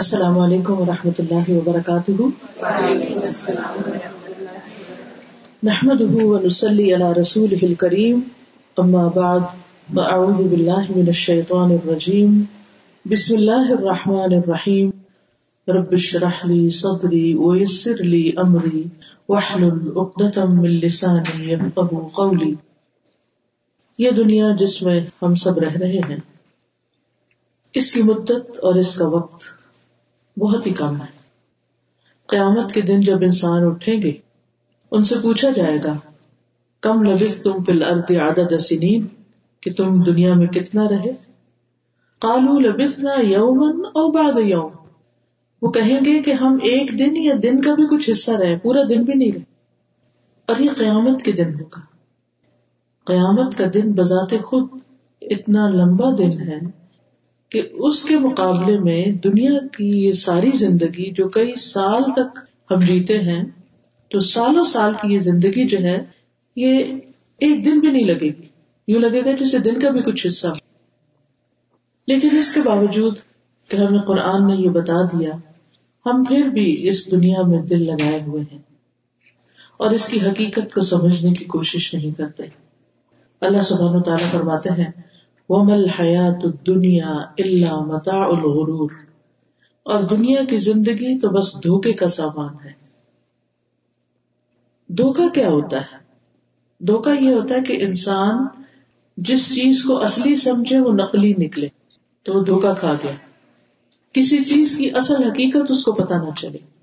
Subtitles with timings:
[0.00, 2.12] السلام علیکم و رحمۃ اللہ وبرکاتہ۔
[5.62, 8.20] نحمد ونسلی علی رسول کریم
[8.76, 9.40] اما بعد
[9.94, 12.40] فاعوذ باللہ من الشیطان الرجیم۔
[13.04, 14.90] بسم اللہ الرحمن الرحیم۔
[15.68, 18.84] رب اشرح لی صدری ویسر لی امری،
[19.28, 22.54] واحلل عقدۃ من لسانی یفقهوا قولی۔
[23.98, 26.20] یہ دنیا جس میں ہم سب رہ رہے ہیں،
[27.74, 29.59] اس کی مدت اور اس کا وقت
[30.40, 31.20] بہت ہی کم ہے۔
[32.26, 34.12] قیامت کے دن جب انسان اٹھیں گے،
[34.90, 35.96] ان سے پوچھا جائے گا،
[36.80, 39.06] کم لبث تم فی الارض عدد سنین،
[39.60, 41.12] کہ تم دنیا میں کتنا رہے؟
[42.18, 44.72] قالوا لبثنا یوما او بعد یوم۔
[45.62, 48.80] وہ کہیں گے کہ ہم ایک دن یا دن کا بھی کچھ حصہ رہے، پورا
[48.88, 49.42] دن بھی نہیں رہے۔
[50.46, 51.80] اور یہ قیامت کے دن ہوگا۔
[53.04, 54.68] قیامت کا دن بذات خود
[55.22, 56.79] اتنا لمبا دن ہے
[57.50, 62.38] کہ اس کے مقابلے میں دنیا کی یہ ساری زندگی جو کئی سال تک
[62.70, 63.44] ہم جیتے ہیں،
[64.10, 66.04] تو سالوں سال کی یہ زندگی جو ہے،
[66.56, 66.84] یہ
[67.38, 68.48] ایک دن بھی نہیں لگے گی۔
[68.88, 70.46] یوں لگے گا جسے دن کا بھی کچھ حصہ۔
[72.06, 73.14] لیکن اس کے باوجود
[73.68, 75.30] کہ ہمیں قرآن نے یہ بتا دیا،
[76.06, 78.58] ہم پھر بھی اس دنیا میں دل لگائے ہوئے ہیں۔
[79.76, 82.42] اور اس کی حقیقت کو سمجھنے کی کوشش نہیں کرتے۔
[83.40, 85.09] اللہ سبحانہ و تعالیٰ فرماتے ہیں
[85.50, 88.90] ومل حیات دنیا اللہ متا الغرور
[89.82, 92.72] اور دنیا کی زندگی تو بس دھوکے کا سامان ہے۔
[94.88, 95.96] دھوکا کیا ہوتا ہے؟
[96.84, 98.46] دھوکا یہ ہوتا ہے کہ انسان
[99.16, 101.68] جس چیز کو اصلی سمجھے وہ نقلی نکلے
[102.22, 103.12] تو وہ دھوکا کھا گیا۔
[104.12, 106.79] کسی چیز کی اصل حقیقت اس کو پتا نہ چلے۔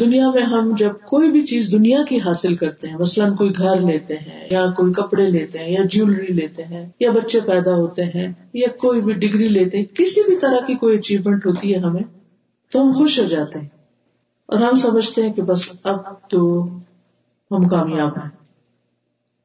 [0.00, 3.80] دنیا میں ہم جب کوئی بھی چیز دنیا کی حاصل کرتے ہیں، مثلاً کوئی گھر
[3.80, 8.04] لیتے ہیں، یا کوئی کپڑے لیتے ہیں، یا جیولری لیتے ہیں، یا بچے پیدا ہوتے
[8.04, 11.78] ہیں، یا کوئی بھی ڈگری لیتے ہیں، کسی بھی طرح کی کوئی اچیومنٹ ہوتی ہے
[11.78, 12.02] ہمیں،
[12.72, 13.66] تو ہم خوش ہو جاتے ہیں۔
[14.46, 15.96] اور ہم سمجھتے ہیں کہ بس اب
[16.30, 16.64] تو
[17.50, 18.30] ہم کامیاب ہیں۔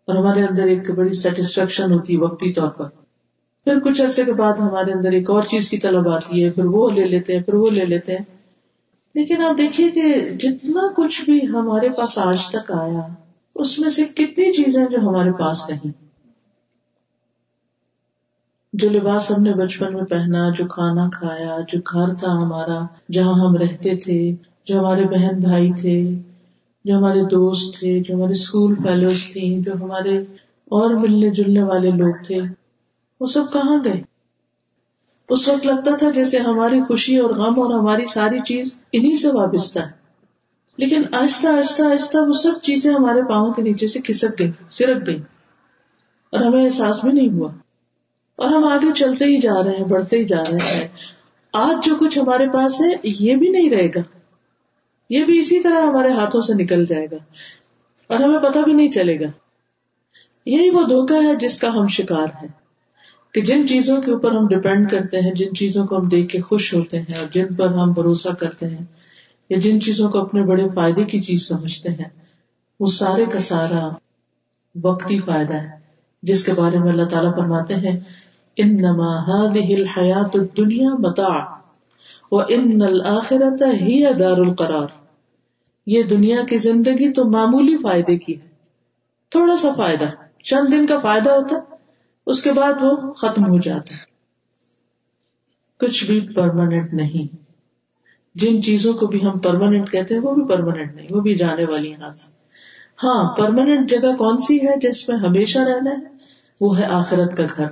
[0.07, 2.85] اور ہمارے اندر ایک بڑی سیٹسفیکشن ہوتی ہے وقتی طور پر۔
[3.63, 6.66] پھر کچھ عرصے کے بعد ہمارے اندر ایک اور چیز کی طلب آتی ہے، پھر
[6.66, 8.36] وہ لے لیتے ہیں، پھر وہ لے لیتے ہیں۔
[9.17, 13.07] لیکن آپ دیکھیے کہ جتنا کچھ بھی ہمارے پاس آج تک آیا،
[13.55, 15.91] اس میں سے کتنی چیزیں جو ہمارے پاس نہیں
[18.73, 23.33] جو لباس ہم نے بچپن میں پہنا، جو کھانا کھایا، جو گھر تھا ہمارا، جہاں
[23.33, 24.31] ہم رہتے تھے،
[24.66, 26.09] جو ہمارے بہن بھائی تھے،
[26.85, 30.17] جو ہمارے دوست تھے، جو ہمارے اسکول فیلوز تھیں، جو ہمارے
[30.72, 32.39] اور ملنے جلنے والے لوگ تھے،
[33.22, 34.01] وہ سب کہاں گئے؟
[35.29, 39.27] اس وقت لگتا تھا جیسے ہماری خوشی اور غم اور ہماری ساری چیز انہیں سے
[39.27, 40.07] وابستہ ہے۔
[40.77, 45.07] لیکن آہستہ آہستہ آہستہ وہ سب چیزیں ہمارے پاؤں کے نیچے سے کھسک گئی سرک
[45.07, 45.21] گئی
[46.29, 47.51] اور ہمیں احساس بھی نہیں ہوا۔
[48.35, 50.88] اور ہم آگے چلتے ہی جا رہے ہیں، بڑھتے ہی جا رہے ہیں۔
[51.53, 53.99] آج جو کچھ ہمارے پاس ہے، یہ بھی نہیں رہے گا۔
[55.09, 57.15] یہ بھی اسی طرح ہمارے ہاتھوں سے نکل جائے گا۔
[58.07, 59.27] اور ہمیں پتہ بھی نہیں چلے گا۔
[60.45, 62.66] یہی وہ دھوکا ہے جس کا ہم شکار ہیں۔
[63.33, 66.41] کہ جن چیزوں کے اوپر ہم ڈپینڈ کرتے ہیں، جن چیزوں کو ہم دیکھ کے
[66.41, 68.85] خوش ہوتے ہیں اور جن پر ہم بھروسہ کرتے ہیں،
[69.49, 72.09] یا جن چیزوں کو اپنے بڑے فائدے کی چیز سمجھتے ہیں،
[72.79, 73.88] وہ سارے کا سارا
[74.75, 75.77] وقتی فائدہ ہے،
[76.23, 77.99] جس کے بارے میں اللہ تعالیٰ فرماتے ہیں
[78.57, 79.13] ان نما
[79.45, 81.31] حیات دنیا متا
[82.31, 84.88] وہ ان الآخرت ہی دار القرار.
[85.88, 88.47] یہ دنیا کی زندگی تو معمولی فائدے کی ہے،
[89.31, 90.05] تھوڑا سا فائدہ،
[90.44, 91.75] چند دن کا فائدہ ہوتا ہے
[92.27, 94.17] اس کے بعد وہ ختم ہو جاتا ہے۔
[95.79, 97.35] کچھ بھی پرماننٹ نہیں۔
[98.35, 101.65] جن چیزوں کو بھی ہم پرماننٹ کہتے ہیں، وہ بھی پرماننٹ نہیں، وہ بھی جانے
[101.65, 102.31] والی ہاتھ سے
[103.03, 106.17] ہاں پرماننٹ جگہ کون سی ہے جس میں ہمیشہ رہنا ہے؟
[106.61, 107.67] وہ ہے آخرت کا گھر۔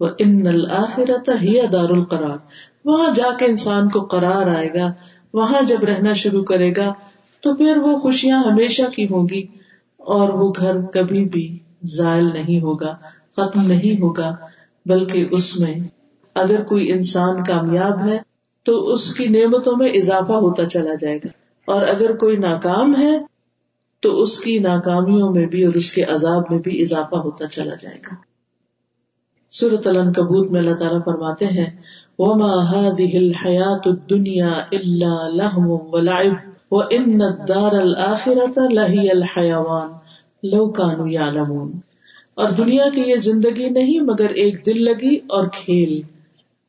[0.00, 2.36] وہ ان الآخرت ہی دار القرار
[2.84, 4.92] وہاں جا کے انسان کو قرار آئے گا۔
[5.34, 6.92] وہاں جب رہنا شروع کرے گا،
[7.40, 9.46] تو پھر وہ خوشیاں ہمیشہ کی ہوگی
[9.96, 12.96] اور وہ گھر کبھی بھی زائل نہیں ہوگا۔
[13.36, 14.36] ختم نہیں ہوگا،
[14.86, 15.74] بلکہ اس میں
[16.34, 18.18] اگر کوئی انسان کامیاب ہے،
[18.62, 21.28] تو اس کی نعمتوں میں اضافہ ہوتا چلا جائے گا۔
[21.66, 23.18] اور اگر کوئی ناکام ہے،
[24.00, 27.74] تو اس کی ناکامیوں میں بھی اور اس کے عذاب میں بھی اضافہ ہوتا چلا
[27.82, 28.14] جائے گا۔
[29.50, 31.76] سورت علن کبوت میں اللہ تعالیٰ فرماتے ہیں،
[32.18, 36.34] وما هذه الحياة الدنيا إلا لهم ولعب
[36.70, 39.88] وإن الدار الآخرة لهي الحيوان
[40.42, 41.72] لو كانوا يعلمون۔
[42.36, 46.02] اور دنیا کی یہ زندگی نہیں، مگر ایک دل لگی اور کھیل۔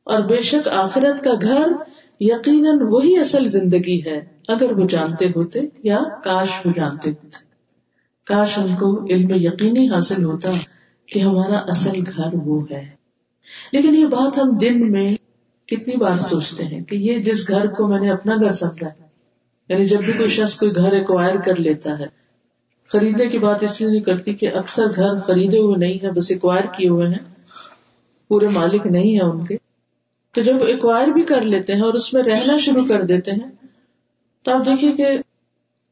[0.03, 1.71] اور بے شک آخرت کا گھر
[2.19, 7.27] یقیناً وہی اصل زندگی ہے۔ اگر وہ جانتے ہوتے یا کاش وہ جانتے ہوتے۔
[8.25, 10.51] کاش ان کو علم یقینی حاصل ہوتا
[11.05, 12.97] کہ ہمارا اصل گھر وہ ہے۔
[13.71, 15.15] لیکن یہ بات ہم دن میں
[15.67, 18.89] کتنی بار سوچتے ہیں کہ یہ جس گھر کو میں نے اپنا گھر سمجھا
[19.69, 22.26] یعنی جب بھی کوئی شخص کوئی گھر ایکوائر کر لیتا ہے
[22.88, 26.31] خریدنے کی بات اس لیے نہیں کرتی کہ اکثر گھر خریدے ہوئے نہیں ہے بس
[26.31, 27.36] ایکوائر کیے ہوئے ہیں۔
[28.28, 29.57] پورے مالک نہیں ہے ان کے۔
[30.31, 33.68] تو جب ایکوائر بھی کر لیتے ہیں اور اس میں رہنا شروع کر دیتے ہیں،
[34.44, 35.07] تو آپ دیکھیے کہ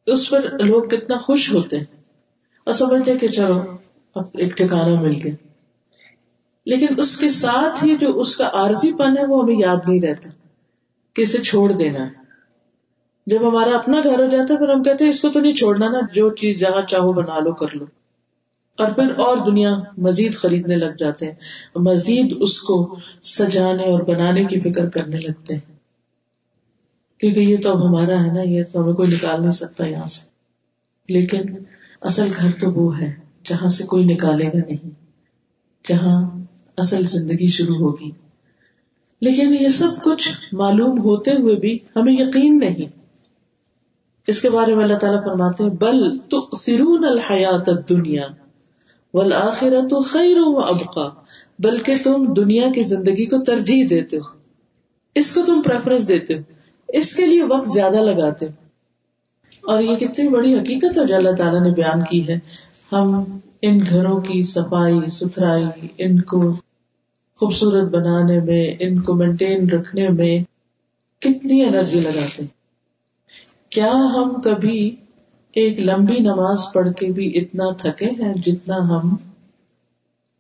[0.06, 2.02] اس پر لوگ کتنا خوش ہوتے ہیں۔
[2.64, 3.60] اور سمجھتے ہیں کہ چلو،
[4.16, 5.34] اب ایک ٹھکانا مل گیا۔
[6.66, 10.02] لیکن اس کے ساتھ ہی جو اس کا عارضی پن ہے، وہ ہمیں یاد نہیں
[10.02, 10.30] رہتا
[11.14, 12.25] کہ اسے چھوڑ دینا ہے۔
[13.26, 15.54] جب ہمارا اپنا گھر ہو جاتا ہے، پھر ہم کہتے ہیں، اس کو تو نہیں
[15.54, 17.86] چھوڑنا نا، جو چیز جہاں چاہو بنا لو، کر لو۔
[18.78, 21.34] اور پھر اور دنیا مزید خریدنے لگ جاتے ہیں۔
[21.76, 25.76] مزید اس کو سجانے اور بنانے کی فکر کرنے لگتے ہیں۔
[27.20, 30.06] کیونکہ یہ تو اب ہمارا ہے نا، یہ تو ہمیں کوئی نکال نہیں سکتا یہاں
[30.06, 30.28] سے۔
[31.14, 31.42] لیکن
[32.02, 33.14] اصل گھر تو وہ ہے،
[33.44, 34.90] جہاں سے کوئی نکالے گا نہیں،
[35.88, 36.32] جہاں
[36.78, 38.12] اصل زندگی شروع ہوگی۔
[39.22, 43.05] لیکن یہ سب کچھ معلوم ہوتے ہوئے بھی ہمیں یقین نہیں۔
[44.28, 48.24] اس کے بارے میں اللہ تعالیٰ فرماتے ہیں؟ بل تو فرون الحیات دنیا
[49.14, 51.10] والآخرت خیر و ابقا،
[51.60, 54.40] بلکہ تم دنیا کی زندگی کو ترجیح دیتے ہو،
[55.16, 56.40] اس کو تم پریفرنس دیتے ہو،
[56.88, 58.52] اس کے لیے وقت زیادہ لگاتے ہو۔
[59.72, 62.40] اور یہ کتنی بڑی حقیقت ہے جو اللہ تعالیٰ نے بیان کی ہے۔
[62.92, 63.24] ہم
[63.62, 66.54] ان گھروں کی صفائی، ستھرائی، ان کو
[67.38, 70.44] خوبصورت بنانے میں، ان کو مینٹین رکھنے میں
[71.22, 72.55] کتنی انرجی لگاتے ہیں۔
[73.76, 74.96] کیا ہم کبھی
[75.54, 79.16] ایک لمبی نماز پڑھ کے بھی اتنا تھکے ہیں جتنا ہم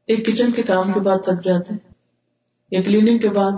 [0.08, 1.94] ایک کچن کے کام کے بعد تھک جاتے ہیں؟
[2.72, 3.52] یا کلیننگ کے بعد؟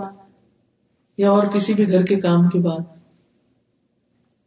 [1.18, 2.78] یا اور کسی بھی گھر کے کام کے بعد؟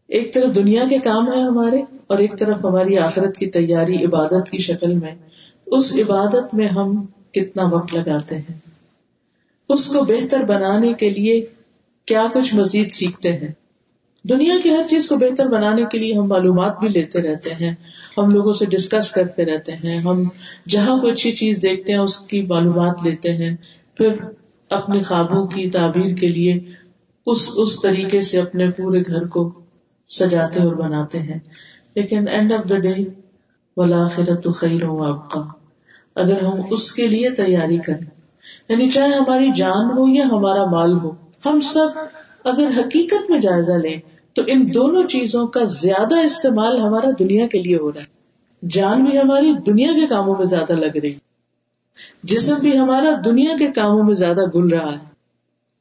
[0.08, 4.50] ایک طرف دنیا کے کام ہے ہمارے اور ایک طرف ہماری آخرت کی تیاری، عبادت
[4.52, 5.16] کی شکل میں۔
[5.66, 8.58] اس عبادت میں ہم کتنا وقت لگاتے ہیں؟
[9.70, 11.46] اس کو بہتر بنانے کے لیے
[12.06, 13.61] کیا کچھ مزید سیکھتے ہیں؟
[14.26, 17.74] دنیا کی ہر چیز کو بہتر بنانے کے لیے ہم معلومات بھی لیتے رہتے ہیں،
[18.18, 20.24] ہم لوگوں سے ڈسکس کرتے رہتے ہیں، ہم
[20.68, 23.56] جہاں کوئی اچھی چیز دیکھتے ہیں، اس کی معلومات لیتے ہیں،
[23.98, 24.16] پھر
[24.70, 26.60] اپنے خوابوں کی تعبیر کے لیے
[27.28, 29.52] اس اس طریقے سے اپنے پورے گھر کو
[30.10, 31.40] سجاتے اور بناتے ہیں۔
[31.96, 32.94] لیکن اینڈ آف دا ڈے
[33.78, 35.42] ولا خیرت خیر ہو آپ کا
[36.16, 38.06] اگر ہم اس کے لیے تیاری کریں
[38.70, 41.12] یعنی چاہے ہماری جان ہو یا ہمارا مال ہو،
[41.46, 42.00] ہم سب
[42.44, 47.60] اگر حقیقت میں جائزہ لیں تو ان دونوں چیزوں کا زیادہ استعمال ہمارا دنیا کے
[47.60, 48.22] لیے ہو رہا ہے۔
[48.68, 51.14] جان بھی ہماری دنیا کے کاموں میں زیادہ لگ رہی
[52.24, 54.98] جسم بھی ہمارا دنیا کے کاموں میں زیادہ گل رہا ہے۔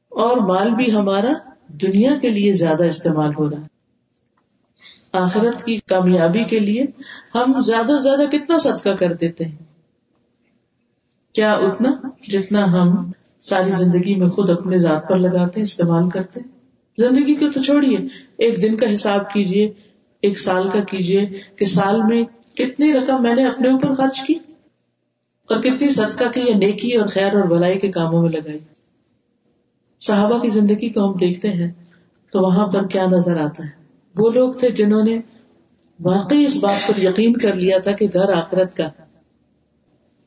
[0.09, 1.33] اور مال بھی ہمارا
[1.67, 3.67] دنیا کے لیے زیادہ استعمال ہو رہا ہے۔
[5.11, 6.85] آخرت کی کامیابی کے لیے
[7.35, 9.55] ہم زیادہ سے زیادہ کتنا صدقہ کر دیتے ہیں۔
[11.33, 11.91] کیا اتنا
[12.27, 13.11] جتنا ہم
[13.41, 16.60] ساری زندگی میں خود اپنے ذات پر لگاتے ہیں استعمال کرتے؟ ہیں
[16.97, 17.97] زندگی کو تو چھوڑیے۔
[18.37, 19.71] ایک دن کا حساب کیجیے،
[20.21, 22.23] ایک سال کا کیجیے کہ سال میں
[22.57, 24.33] کتنی رقم میں نے اپنے اوپر خرچ کی
[25.49, 28.59] اور کتنی صدقہ کی یا نیکی اور خیر اور بلائی کے کاموں میں لگائی۔
[29.99, 31.71] صحابہ کی زندگی کو ہم دیکھتے ہیں
[32.31, 33.69] تو وہاں پر کیا نظر آتا ہے؟
[34.17, 35.19] وہ لوگ تھے جنہوں نے
[35.99, 38.89] واقعی اس بات پر یقین کر لیا تھا کہ گھر آخرت کا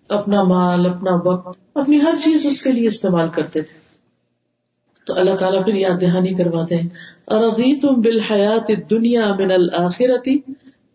[0.09, 3.84] اپنا مال، اپنا وقت، اپنی ہر چیز اس کے لیے استعمال کرتے تھے۔
[5.07, 6.89] تو اللہ تعالیٰ پھر یاد دہانی کرواتے ہیں
[7.29, 10.39] اردی تم بالحیات دنیا من الآخرتی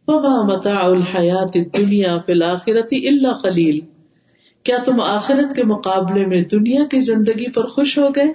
[0.07, 3.79] فما متاع الحیات دنیا فی الآخرتی اللہ خلیل
[4.65, 8.33] کیا تم آخرت کے مقابلے میں دنیا کی زندگی پر خوش ہو گئے؟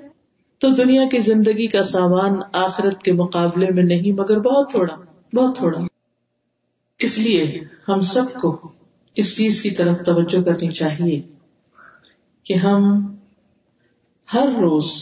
[0.61, 4.97] تو دنیا کی زندگی کا سامان آخرت کے مقابلے میں نہیں، مگر بہت تھوڑا
[5.33, 5.81] بہت تھوڑا۔
[7.01, 8.73] اس لیے ہم سب کو
[9.17, 11.21] اس چیز کی طرف توجہ کرنی چاہیے
[12.47, 13.07] کہ ہم
[14.35, 14.93] ہر روز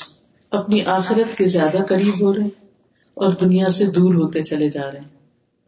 [0.52, 2.48] اپنی آخرت کے زیادہ قریب ہو رہے
[3.14, 5.08] اور دنیا سے دور ہوتے چلے جا رہے ہیں۔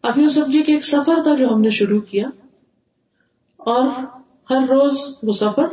[0.03, 2.29] اب یوں سمجھے کہ ایک سفر تھا جو ہم نے شروع کیا
[3.57, 3.87] اور
[4.50, 5.69] ہر روز وہ سفر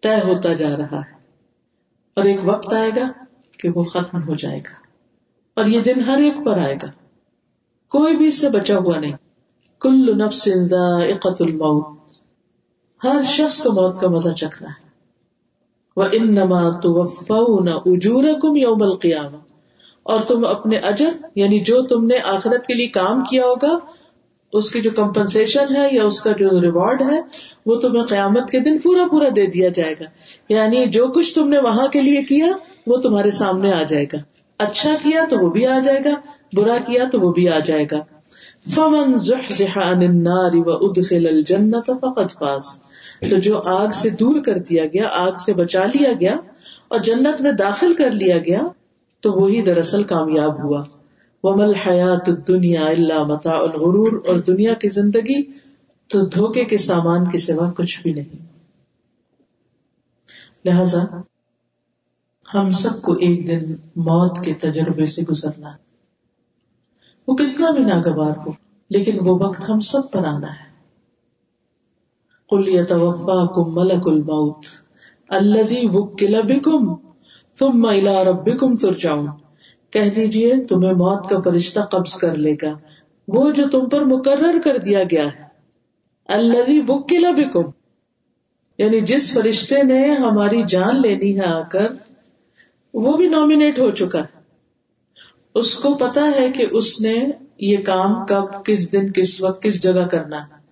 [0.00, 1.16] طے ہوتا جا رہا ہے
[2.16, 3.24] اور ایک وقت آئے گا
[3.58, 4.74] کہ وہ ختم ہو جائے گا
[5.54, 6.90] اور یہ دن ہر ایک پر آئے گا۔
[7.88, 9.12] کوئی بھی اس سے بچا ہوا نہیں۔
[9.80, 11.98] کل نفس ذائقت الموت۔
[13.04, 14.85] ہر شخص کو موت کا مزہ چکھنا ہے۔
[15.96, 19.36] انما توفون اجورکم یوم القیامہ
[20.02, 23.78] اور تم اپنے اجر یعنی جو تم نے آخرت کے لیے کام کیا ہوگا،
[24.52, 27.20] اس کی جو کمپنسیشن ہے یا اس کا جو ریوارڈ ہے،
[27.66, 30.04] وہ تمہیں قیامت کے دن پورا پورا دے دیا جائے گا۔
[30.48, 32.46] یعنی جو کچھ تم نے وہاں کے لیے کیا،
[32.86, 34.18] وہ تمہارے سامنے آ جائے گا۔
[34.58, 36.14] اچھا کیا تو وہ بھی آ جائے گا،
[36.52, 37.98] برا کیا تو وہ بھی آ جائے گا۔
[38.74, 42.64] فمن زحزح عن النار وادخل الجنة فقد فاز۔
[43.20, 46.36] تو جو آگ سے دور کر دیا گیا، آگ سے بچا لیا گیا
[46.88, 48.60] اور جنت میں داخل کر لیا گیا،
[49.20, 50.84] تو وہی دراصل کامیاب ہوا۔
[51.42, 55.42] ومل حیات دنیا اللہ متا الغرور اور دنیا کی زندگی
[56.08, 58.46] تو دھوکے کے سامان کے سوا کچھ بھی نہیں۔
[60.64, 61.04] لہذا
[62.54, 65.78] ہم سب کو ایک دن موت کے تجربے سے گزرنا ہے۔
[67.28, 68.50] وہ کتنا بھی ناگوار ہو،
[68.90, 70.65] لیکن وہ وقت ہم سب پر آنا ہے۔
[72.48, 74.64] کل یتوفا کم ملک الموت
[75.28, 76.94] الذي وکل بکم
[77.58, 79.26] ثم الى ربکم ترجعون۔
[79.90, 82.78] کہہ دیجیے، تمہیں موت کا فرشتہ قبض کر لے گا۔
[83.28, 85.46] وہ جو تم پر مقرر کر دیا گیا ہے۔
[86.28, 87.70] الذي وکل بکم
[88.78, 91.86] یعنی جس فرشتے نے ہماری جان لینی ہے آ کر،
[92.94, 94.40] وہ بھی نامینیٹ ہو چکا۔ ہے
[95.54, 97.26] اس کو پتا ہے کہ اس نے
[97.58, 100.65] یہ کام کب، کس دن، کس وقت، کس جگہ کرنا ہے۔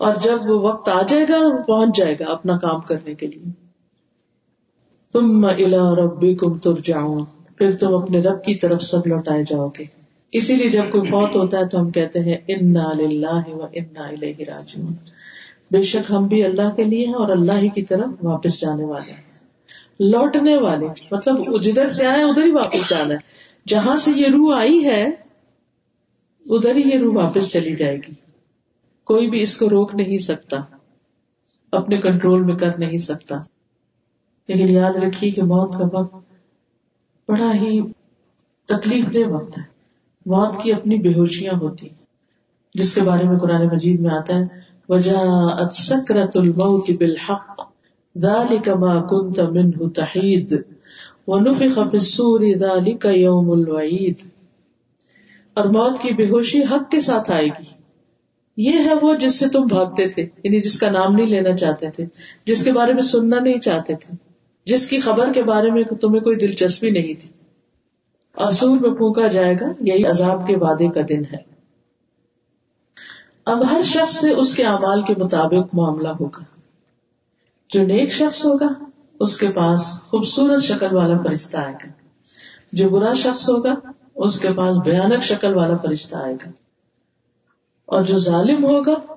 [0.00, 3.26] اور جب وہ وقت آ جائے گا وہ پہنچ جائے گا اپنا کام کرنے کے
[3.26, 3.50] لیے۔
[5.12, 7.18] تم الا ربی کم تر جاؤ
[7.58, 9.84] پھر تم اپنے رب کی طرف سب لوٹائے جاؤ گے۔
[10.32, 14.02] اسی لیے جب کوئی بہت ہوتا ہے تو ہم کہتے ہیں انا اللہ و انا
[14.02, 14.92] الیہ راجعون۔
[15.70, 18.84] بے شک ہم بھی اللہ کے لیے ہیں اور اللہ ہی کی طرف واپس جانے
[18.84, 19.30] والے ہیں۔
[20.00, 23.18] لوٹنے والے مطلب جدھر سے آئے، ادھر ہی واپس جانا ہے۔
[23.68, 25.10] جہاں سے یہ روح آئی ہے،
[26.46, 28.29] ادھر ہی یہ روح واپس چلی جائے گی۔
[29.10, 30.56] کوئی بھی اس کو روک نہیں سکتا،
[31.72, 33.36] اپنے کنٹرول میں کر نہیں سکتا۔
[34.48, 36.14] لیکن یاد رکھیے کہ موت کا وقت
[37.28, 37.92] بڑا ہی
[38.66, 39.62] تکلیف دہ وقت ہے۔
[40.26, 41.88] موت کی اپنی بے ہوشیاں ہوتی
[42.74, 44.44] جس کے بارے میں قرآن مجید میں آتا ہے
[44.88, 45.18] وجہ
[45.70, 47.62] سکرت الموت بالحق،
[48.18, 50.62] ذلك ما كنت منه تحید
[51.26, 54.28] ونفخ في الصور ذلك يوم الوعید
[55.54, 57.79] اور موت کی بے ہوشی حق کے ساتھ آئے گی۔
[58.60, 61.90] یہ ہے وہ جس سے تم بھاگتے تھے یعنی جس کا نام نہیں لینا چاہتے
[61.90, 62.06] تھے،
[62.44, 64.16] جس کے بارے میں سننا نہیں چاہتے تھے،
[64.64, 67.30] جس کی خبر کے بارے میں تمہیں کوئی دلچسپی نہیں تھی۔
[68.34, 71.36] اور سور میں پھونکا جائے گا، یہی عذاب کے وعدے کا دن ہے۔
[73.44, 76.44] اب ہر شخص سے اس کے اعمال کے مطابق معاملہ ہوگا۔
[77.68, 78.84] جو نیک شخص ہوگا،
[79.20, 81.88] اس کے پاس خوبصورت شکل والا فرشتہ آئے گا۔
[82.72, 83.74] جو برا شخص ہوگا،
[84.14, 86.69] اس کے پاس بھیانک شکل والا فرشتہ آئے گا۔
[87.90, 89.14] اور جو ظالم ہوگا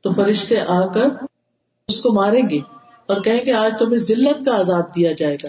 [0.00, 1.04] تو فرشتے آ کر
[1.88, 2.58] اس کو ماریں گے
[3.06, 5.48] اور کہیں گے آج تمہیں ذلت کا عذاب دیا جائے گا۔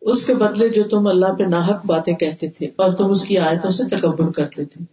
[0.00, 3.38] اس کے بدلے جو تم اللہ پہ ناحک باتیں کہتے تھے اور تم اس کی
[3.38, 4.84] آیتوں سے تکبر کرتے تھے۔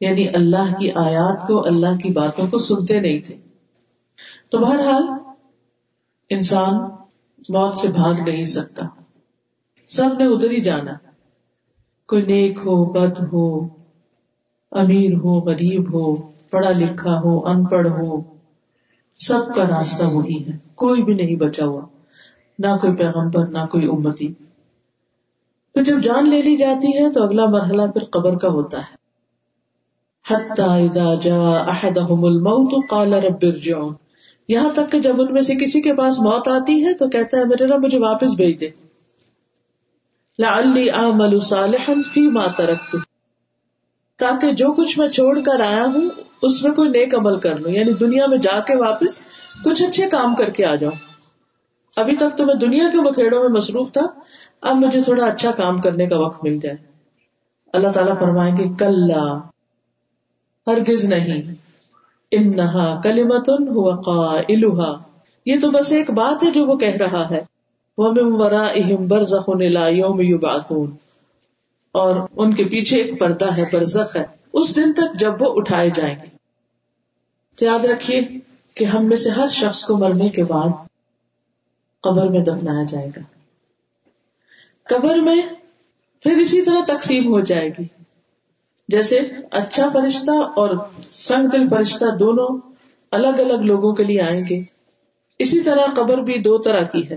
[0.00, 3.36] یعنی اللہ کی آیات کو اللہ کی باتوں کو سنتے نہیں تھے۔
[4.50, 5.02] تو بہرحال
[6.30, 6.74] انسان
[7.48, 8.86] موت سے بھاگ نہیں سکتا۔
[9.88, 10.92] سب نے ادھر ہی جانا۔
[12.08, 13.79] کوئی نیک ہو، بد ہو
[14.70, 16.14] امیر ہو، غریب ہو،
[16.50, 18.20] پڑھا لکھا ہو، ان پڑھ ہو،
[19.18, 21.80] سب کا راستہ وہی ہے۔ کوئی بھی نہیں بچا ہوا۔
[22.58, 24.28] نہ کوئی پیغمبر، نہ کوئی امتی۔
[25.74, 29.00] پھر جب جان لے لی جاتی ہے تو اگلا مرحلہ پھر قبر کا ہوتا ہے۔
[34.48, 37.36] یہاں تک کہ جب ان میں سے کسی کے پاس موت آتی ہے تو کہتا
[37.36, 38.68] ہے، میرے رب مجھے واپس بھیج دے۔
[42.12, 43.09] فی ما ترکت
[44.20, 46.10] تاکہ جو کچھ میں چھوڑ کر آیا ہوں،
[46.42, 49.22] اس میں کوئی نیک عمل کر لوں۔ یعنی دنیا میں جا کے واپس
[49.64, 50.94] کچھ اچھے کام کر کے آ جاؤں۔
[51.96, 54.02] ابھی تک تو میں دنیا کے بکھیڑوں میں مصروف تھا،
[54.60, 56.76] اب مجھے تھوڑا اچھا کام کرنے کا وقت مل جائے۔
[57.72, 59.10] اللہ تعالیٰ فرمائیں گے کل
[60.66, 61.54] ہرگز نہیں۔
[62.30, 65.02] انہا کلیمتن ہوا قائلہا۔
[65.46, 67.40] یہ تو بس ایک بات ہے جو وہ کہہ رہا ہے۔
[67.96, 71.09] وَمِن وَرَائِهِمْ بَرْزَخٌ إِلَى يَوْمِ يُبْعَثُونَ۔
[71.92, 75.90] اور ان کے پیچھے ایک پردہ ہے، برزخ ہے۔ اس دن تک جب وہ اٹھائے
[75.94, 76.28] جائیں گے۔
[77.56, 78.20] تو یاد رکھیے
[78.74, 80.68] کہ ہم میں سے ہر شخص کو مرنے کے بعد
[82.00, 83.20] قبر میں دفنایا جائے گا۔
[84.82, 85.42] قبر میں
[86.22, 87.84] پھر اسی طرح تقسیم ہو جائے گی۔
[88.88, 89.18] جیسے
[89.50, 90.76] اچھا فرشتہ اور
[91.08, 92.60] سنگ دل فرشتہ دونوں
[93.10, 94.62] الگ الگ لوگوں کے لیے آئیں گے۔
[95.38, 97.16] اسی طرح قبر بھی دو طرح کی ہے۔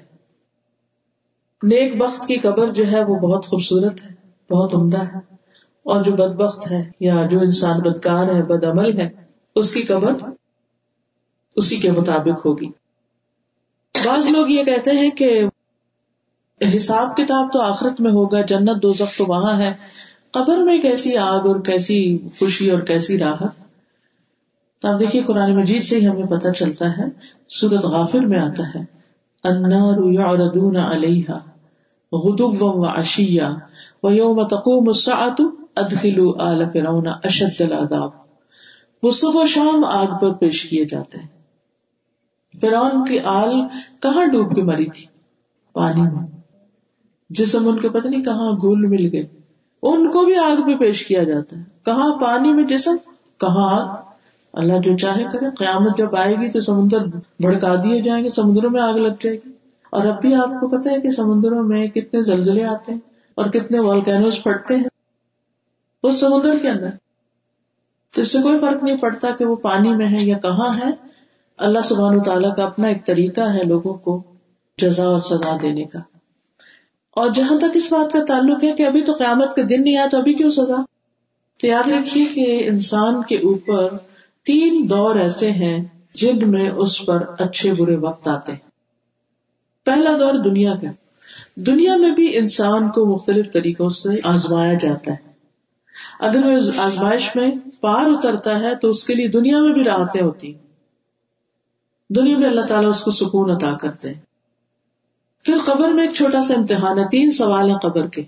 [1.63, 4.12] نیک بخت کی قبر جو ہے وہ بہت خوبصورت ہے۔
[4.50, 5.33] بہت عمدہ ہے۔
[5.83, 9.09] اور جو بد بخت ہے یا جو انسان بدکار ہے بد عمل ہے،
[9.55, 10.13] اس کی قبر
[11.55, 12.67] اسی کے مطابق ہوگی۔
[14.05, 15.43] بعض لوگ یہ کہتے ہیں کہ
[16.75, 19.73] حساب کتاب تو آخرت میں ہوگا، جنت دو تو وہاں ہے۔
[20.31, 23.51] قبر میں کیسی آگ اور کیسی خوشی اور کیسی راحت
[24.81, 27.03] تو آپ دیکھیے، قرآن مجید سے ہی ہمیں پتہ چلتا ہے
[27.50, 28.85] سورت غافر میں آتا ہے۔
[29.43, 31.38] النار یعرضون علیہا
[32.12, 32.85] غدوا و
[34.03, 38.10] عشیا یوم تقوم الساعة ادخلوا آل فرعون اشد العذاب
[39.03, 41.27] وہ صبح شام آگ پر پیش کیے جاتے ہیں۔
[42.62, 43.55] فرعون کی آل
[44.01, 45.05] کہاں ڈوب کے مری تھی؟
[45.74, 46.27] پانی میں۔
[47.29, 49.25] جسم ان کے پتہ نہیں کہاں گول مل گئے۔
[49.83, 52.95] ان کو بھی آگ پہ پیش کیا جاتا ہے۔ کہاں پانی میں جسم،
[53.39, 53.98] کہاں آگ
[54.53, 57.05] اللہ جو چاہے کرے۔ قیامت جب آئے گی تو سمندر
[57.39, 59.51] بھڑکا دیے جائیں گے، سمندروں میں آگ لگ جائے گی۔
[59.89, 63.45] اور اب بھی آپ کو پتا ہے کہ سمندروں میں کتنے زلزلے آتے ہیں۔ اور
[63.45, 64.83] کتنے والکینوز پھٹتے ہیں؟
[66.03, 66.89] اس سمندر کے اندر۔
[68.15, 70.91] تو اس سے کوئی فرق نہیں پڑتا کہ وہ پانی میں ہے یا کہاں ہے۔
[71.57, 74.23] اللہ سبحان تعالیٰ کا اپنا ایک طریقہ ہے لوگوں کو
[74.77, 75.99] جزا اور سزا دینے کا۔
[77.11, 79.97] اور جہاں تک اس بات کا تعلق ہے کہ ابھی تو قیامت کا دن نہیں
[79.97, 80.75] آیا تو ابھی کیوں سزا؟
[81.59, 83.97] تو یاد رکھیے کہ انسان کے اوپر
[84.43, 88.69] تین دور ایسے ہیں جن میں اس پر اچھے برے وقت آتے ہیں۔
[89.85, 91.02] پہلا دور دنیا کا۔
[91.55, 95.33] دنیا میں بھی انسان کو مختلف طریقوں سے آزمایا جاتا ہے۔
[96.19, 100.22] اگر وہ آزمائش میں پار اترتا ہے تو اس کے لیے دنیا میں بھی راحتیں
[100.22, 100.53] ہوتی
[102.10, 104.22] دنیا میں اللہ تعالیٰ اس کو سکون عطا کرتے ہیں۔
[105.43, 108.24] پھر قبر میں ایک چھوٹا سا امتحان ہے، تین سوال ہیں قبر کے۔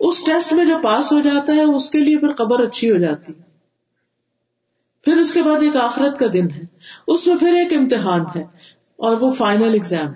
[0.00, 2.96] اس ٹیسٹ میں جو پاس ہو جاتا ہے، اس کے لیے پھر قبر اچھی ہو
[2.96, 3.32] جاتی
[5.04, 6.62] پھر اس کے بعد ایک آخرت کا دن ہے۔
[7.06, 8.42] اس میں پھر ایک امتحان ہے
[8.96, 10.12] اور وہ فائنل ایگزام۔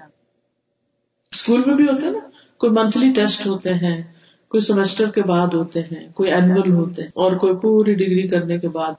[1.33, 2.26] اسکول میں بھی ہوتے ہیں نا۔
[2.59, 4.03] کوئی منتھلی ٹیسٹ ہوتے ہیں،
[4.49, 8.59] کوئی سیمسٹر کے بعد ہوتے ہیں، کوئی اینوئل ہوتے ہیں، اور کوئی پوری ڈگری کرنے
[8.59, 8.93] کے بعد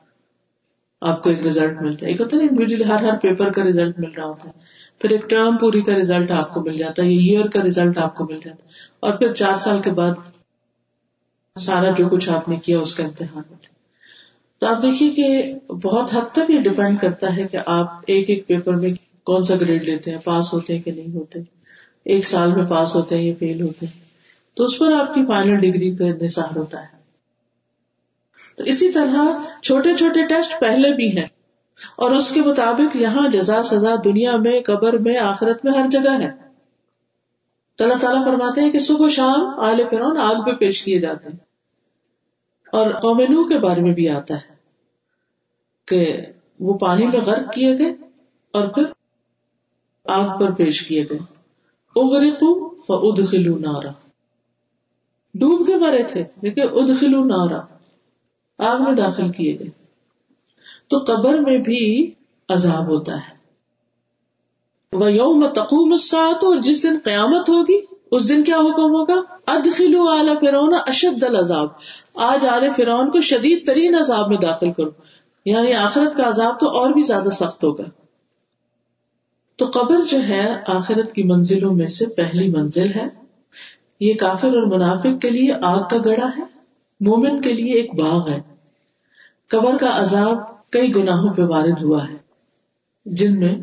[1.02, 4.00] آپ کو ایک ریزلٹ ملتا ہے۔ ایک ہوتا ہے انڈیویجلی ہر ہر پیپر کا ریزلٹ
[4.00, 4.60] مل رہا ہوتا ہے۔
[5.00, 8.16] پھر ایک ٹرم پوری کا ریزلٹ آپ کو مل جاتا ہے ایئر کا ریزلٹ آپ
[8.16, 10.14] کو مل جاتا ہے۔ اور پھر چار سال کے بعد
[11.60, 13.68] سارا جو کچھ آپ نے کیا، اس کا امتحان ہوتا
[14.58, 18.48] تو آپ دیکھیے کہ بہت حد تک یہ ڈپینڈ کرتا ہے کہ آپ ایک ایک
[18.48, 18.90] پیپر میں
[19.24, 21.57] کون سا گریڈ لیتے ہیں پاس ہوتے ہیں کہ نہیں ہوتے۔
[22.06, 24.04] ایک سال میں پاس ہوتے ہیں یا فیل ہوتے ہیں۔
[24.56, 26.98] تو اس پر آپ کی فائنل ڈگری کا انحصار ہوتا ہے۔
[28.58, 29.25] تو اسی طرح
[29.63, 31.27] چھوٹے چھوٹے ٹیسٹ پہلے بھی ہیں۔
[31.96, 36.22] اور اس کے مطابق یہاں جزا سزا دنیا میں، قبر میں، آخرت میں ہر جگہ
[36.22, 36.32] ہے۔
[37.75, 41.30] تو اللہ تعالیٰ فرماتے ہیں کہ صبح شام آل فرون آگ پہ پیش کیے جاتے
[41.30, 41.38] ہیں۔
[42.72, 44.55] اور قومنو کے بارے میں بھی آتا ہے
[45.86, 46.18] کہ
[46.60, 47.92] وہ پانی میں غرق کیے گئے
[48.51, 48.83] اور پھر
[50.05, 51.37] آگ پر پیش کیے گئے۔
[52.00, 53.90] اغرقو و نارا۔
[55.33, 57.62] ڈوب کے مرے تھے، لیکن ادخلو نارا۔
[58.57, 59.70] آگ میں داخل کیے گئے۔
[60.88, 62.12] تو قبر میں بھی
[62.50, 63.38] عذاب ہوتا ہے۔
[64.94, 67.81] وہ یوم تقوم سات اور جس دن قیامت ہوگی،
[68.12, 71.68] اس دن کیا حکم ہوگا؟ ادخلو اعلی فرون اشد العذاب۔
[72.14, 74.90] آج آل فرون کو شدید ترین عذاب میں داخل کرو۔
[75.46, 77.83] یعنی آخرت کا عذاب تو اور بھی زیادہ سخت ہوگا۔
[79.57, 83.07] تو قبر جو ہے آخرت کی منزلوں میں سے پہلی منزل ہے۔
[84.00, 86.43] یہ کافر اور منافق کے لیے آگ کا گڑا ہے،
[87.00, 88.41] مومن کے لیے ایک باغ ہے۔
[89.48, 90.37] قبر کا عذاب
[90.70, 92.17] کئی گناہوں پہ وارد ہوا ہے۔
[93.05, 93.55] جن میں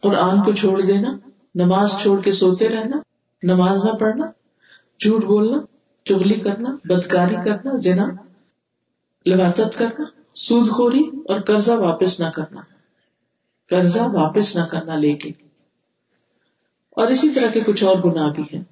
[0.00, 1.18] قرآن کو چھوڑ دینا،
[1.54, 2.96] نماز چھوڑ کے سوتے رہنا،
[3.42, 4.26] نماز نہ پڑھنا،
[5.00, 5.58] جھوٹ بولنا
[6.04, 8.06] چگلی کرنا، بدکاری کرنا، زنا،
[9.26, 12.60] لباطت کرنا، سود خوری اور قرضہ واپس نہ کرنا۔
[13.72, 15.28] قرضہ واپس نہ کرنا لے کے۔
[16.90, 18.62] اور اسی طرح کے کچھ اور گناہ بھی ہیں۔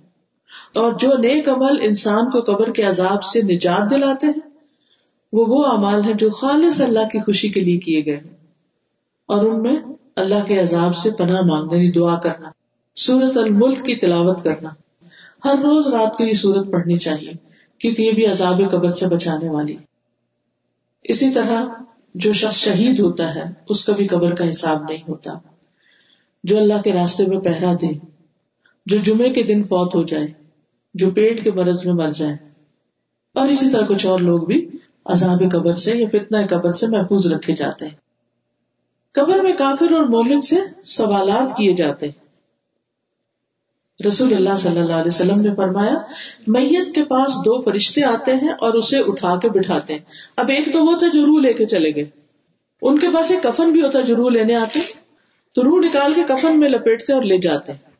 [0.75, 4.51] اور جو نیک عمل انسان کو قبر کے عذاب سے نجات دلاتے ہیں،
[5.33, 8.37] وہ وہ اعمال ہے جو خالص اللہ کی خوشی کے لیے کیے گئے ہیں۔
[9.27, 9.77] اور ان میں
[10.17, 12.51] اللہ کے عذاب سے پناہ مانگنا یعنی دعا کرنا،
[12.97, 14.71] سورت الملک کی تلاوت کرنا۔
[15.45, 17.33] ہر روز رات کو یہ سورت پڑھنی چاہیے،
[17.79, 19.77] کیونکہ یہ بھی عذاب قبر سے بچانے والی۔
[21.03, 21.65] اسی طرح
[22.15, 25.33] جو شخص شہید ہوتا ہے، اس کا بھی قبر کا حساب نہیں ہوتا۔
[26.45, 27.99] جو اللہ کے راستے میں پہرا دے،
[28.87, 30.27] جو جمعے کے دن فوت ہو جائے،
[30.95, 32.37] جو پیٹ کے مرض میں مر جائے۔
[33.35, 34.71] اور اسی طرح کچھ اور لوگ بھی
[35.05, 37.95] عذاب قبر سے یا فتنا قبر سے محفوظ رکھے جاتے ہیں۔
[39.13, 42.20] قبر میں کافر اور مومن سے سوالات کیے جاتے ہیں۔
[44.07, 45.95] رسول اللہ صلی اللہ علیہ وسلم نے فرمایا،
[46.47, 50.01] میت کے پاس دو فرشتے آتے ہیں اور اسے اٹھا کے بٹھاتے ہیں۔
[50.37, 52.05] اب ایک تو وہ تھا جو روح لے کے چلے گئے۔
[52.83, 54.81] ان کے پاس ایک کفن بھی ہوتا جو روح لینے آتے
[55.55, 57.91] تو روح نکال کے کفن میں لپیٹتے اور لے جاتے ہیں۔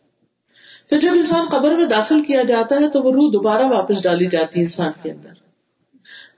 [0.89, 4.27] پھر جب انسان قبر میں داخل کیا جاتا ہے تو وہ روح دوبارہ واپس ڈالی
[4.27, 5.31] جاتی ہے انسان کے اندر۔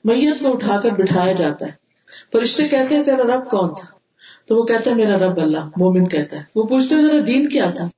[0.05, 1.72] میت کو اٹھا کر بٹھایا جاتا ہے۔
[2.33, 3.87] فرشتے کہتے ہیں، تیرا رب کون تھا؟
[4.46, 7.70] تو وہ کہتا ہے، میرا رب اللہ، مومن کہتا ہے۔ وہ پوچھتے ہیں دین کیا
[7.70, 7.88] تھا؟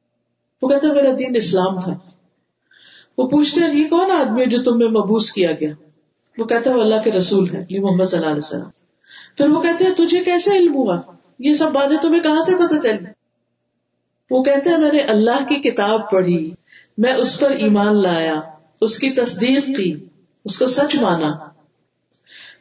[0.62, 1.98] وہ کہتا ہے، میرا دین اسلام تھا۔
[3.18, 5.72] وہ پوچھتے ہیں یہ کون آدمی ہے جو تم میں مبوس کیا گیا؟
[6.38, 8.70] وہ کہتا ہے، وہ اللہ کے رسول ہے یہ محمد صلی اللہ علیہ وسلم۔
[9.36, 11.00] پھر وہ کہتے ہیں تجھے کیسے علم ہوا؟
[11.38, 13.04] یہ سب باتیں تمہیں کہاں سے پتہ چلی
[14.30, 16.50] وہ کہتے ہیں میں نے اللہ کی کتاب پڑھی،
[16.98, 18.40] میں اس پر ایمان لایا،
[18.80, 20.04] اس کی تصدیق کی،
[20.44, 21.30] اس کو سچ مانا۔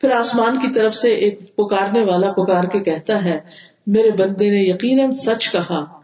[0.02, 3.40] پھر آسمان کی طرف سے ایک پکارنے والا پکار کے کہتا ہے،
[3.88, 6.03] میرے بندے نے یقیناً سچ کہا۔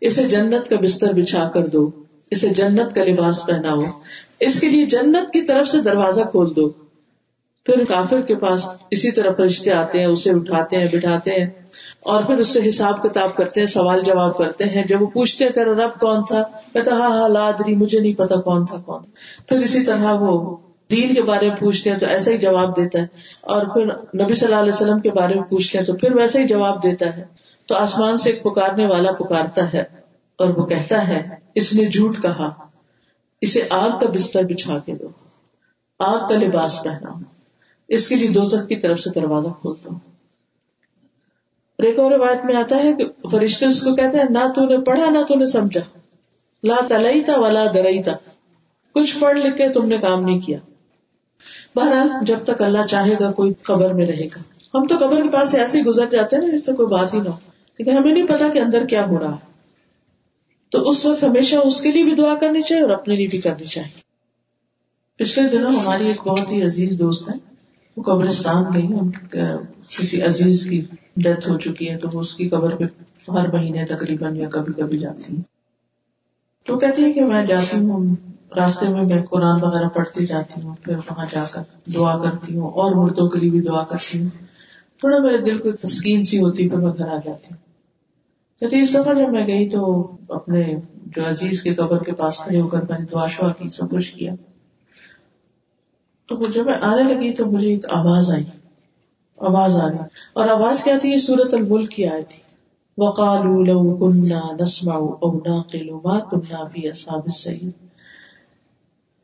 [0.00, 1.90] اسے جنت کا بستر بچھا کر دو،
[2.30, 3.84] اسے جنت کا لباس پہنا ہو
[4.40, 6.68] اس کے لیے جنت کی طرف سے دروازہ کھول دو۔
[7.66, 11.46] پھر کافر کے پاس اسی طرح فرشتے آتے ہیں، اسے اٹھاتے ہیں، بٹھاتے ہیں
[12.00, 15.44] اور پھر اس سے حساب کتاب کرتے ہیں، سوال جواب کرتے ہیں۔ جب وہ پوچھتے
[15.44, 19.02] ہیں، تیرا رب کون تھا؟ کہتا ہاں ہاں لادری مجھے نہیں پتا کون تھا، کون
[19.48, 20.56] پھر اسی طرح وہ
[20.90, 23.06] دین کے بارے میں پوچھتے ہیں تو ایسا ہی جواب دیتا ہے۔
[23.42, 23.86] اور پھر
[24.24, 26.82] نبی صلی اللہ علیہ وسلم کے بارے میں پوچھتے ہیں تو پھر ویسا ہی جواب
[26.82, 27.24] دیتا ہے۔
[27.66, 29.84] تو آسمان سے ایک پکارنے والا پکارتا ہے
[30.36, 32.50] اور وہ کہتا ہے، اس نے جھوٹ کہا،
[33.40, 35.08] اسے آگ کا بستر بچھا کے دو۔
[35.98, 37.10] آگ کا لباس پہنا۔
[37.88, 39.98] اس کے لیے دو کی طرف سے دروازہ کھولتا ہوں
[41.78, 44.78] ایک اور روایت میں آتا ہے کہ فرشتے اس کو کہتے ہیں، نہ تو نے
[44.78, 45.80] پڑھا، نہ تو نے سمجھا۔
[46.64, 48.16] لا تلئی تھا ولا درئی تھا
[48.92, 50.58] کچھ پڑھ لکھ کے تم نے کام نہیں کیا۔
[51.76, 54.38] بہرحال، جب تک اللہ چاہے گا کوئی قبر میں رہے گا۔
[54.74, 57.14] ہم تو قبر کے پاس ایسے ہی گزر جاتے ہیں نا جس سے کوئی بات
[57.14, 59.54] ہی نہ ہو۔ لیکن ہمیں نہیں پتا کہ اندر کیا ہو رہا ہے۔
[60.70, 63.38] تو اس وقت ہمیشہ اس کے لیے بھی دعا کرنی چاہیے اور اپنے لیے بھی
[63.38, 64.04] کرنی چاہیے۔
[65.16, 67.34] پچھلے دنوں ہماری ایک بہت ہی عزیز دوست ہے
[67.96, 69.10] وہ قبرستان گئی ان
[69.88, 70.82] کسی عزیز کی
[71.16, 72.84] ڈیتھ ہو چکی ہے تو وہ اس کی قبر پہ
[73.30, 75.42] ہر مہینے تقریباً یا کبھی کبھی جاتی ہیں۔
[76.66, 78.16] تو کہتی ہے کہ میں جاتی ہوں،
[78.56, 81.62] راستے میں میں قرآن وغیرہ پڑھتی جاتی ہوں، پھر وہاں جا کر
[81.94, 84.28] دعا کرتی ہوں اور مردوں کے لیے بھی دعا کرتی ہوں۔
[84.98, 87.63] تھوڑا میرے دل کو تسکین سی ہوتی پھر میں گھر آ جاتی ہوں۔
[88.64, 92.60] کہتی اس دفعہ جب میں گئی تو اپنے جو عزیز کے قبر کے پاس کھڑے
[92.60, 94.32] ہو کر میں نے دعا شعا کی سب کچھ کیا۔
[96.26, 98.44] تو جب میں آنے لگی تو مجھے ایک آواز آئی۔
[99.36, 99.96] آواز آ رہی۔
[100.32, 102.38] اور آواز کیا تھی؟ یہ سورت الملک کی آئی تھی۔
[102.98, 107.70] وقالوا لو كنا نسمع او ناقل ما كنا في اصحاب السعير۔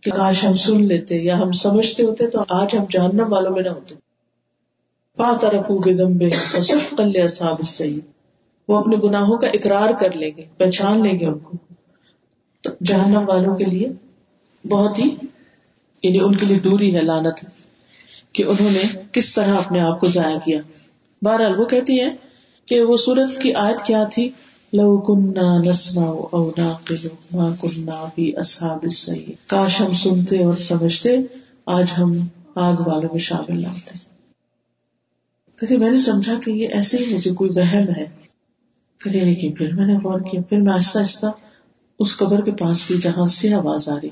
[0.00, 3.62] کہ کاش ہم سن لیتے یا ہم سمجھتے ہوتے تو آج ہم جہنم والوں میں
[3.62, 3.94] نہ ہوتے۔
[5.16, 8.19] پا طرف کے دمبے سب کل اصحاب السعير۔
[8.70, 11.56] وہ اپنے گناہوں کا اقرار کر لیں گے، پہچان لیں گے ان کو۔
[12.60, 13.88] تو جہنم والوں کے لیے
[14.68, 15.10] بہت ہی
[16.02, 17.44] یعنی ان کے لیے دوری ہے لانت
[18.32, 20.60] کہ انہوں نے کس طرح اپنے آپ کو ضائع کیا۔
[21.22, 22.08] بہرحال وہ کہتی ہے
[22.66, 24.28] کہ وہ سورت کی آیت کیا تھی؟
[24.72, 26.50] لو کنہ نسما او
[27.60, 31.16] کنہ بھی اصحاب صحیح کاش ہم سنتے اور سمجھتے،
[31.66, 32.12] آج ہم
[32.54, 33.98] آگ والوں میں شامل نہ ہوتے۔
[35.56, 38.29] کہتے میں نے سمجھا کہ یہ ایسے ہی مجھے کوئی وہم ہے۔
[39.04, 41.26] کہتے لیکن پھر میں نے غور کیا پھر میں آہستہ آہستہ
[41.98, 44.08] اس قبر کے پاس بھی جہاں سے آواز آ رہی۔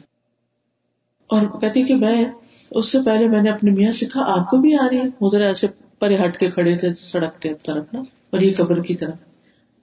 [1.26, 2.24] اور کہتی کہ میں
[2.70, 5.08] اس سے پہلے میں نے اپنے میاں سے کہا، آپ کو بھی آ رہی؟ ہے
[5.20, 5.66] وہ ذرا ایسے
[5.98, 9.14] پرے ہٹ کے کھڑے تھے سڑک کے طرف نا، اور یہ قبر کی طرف۔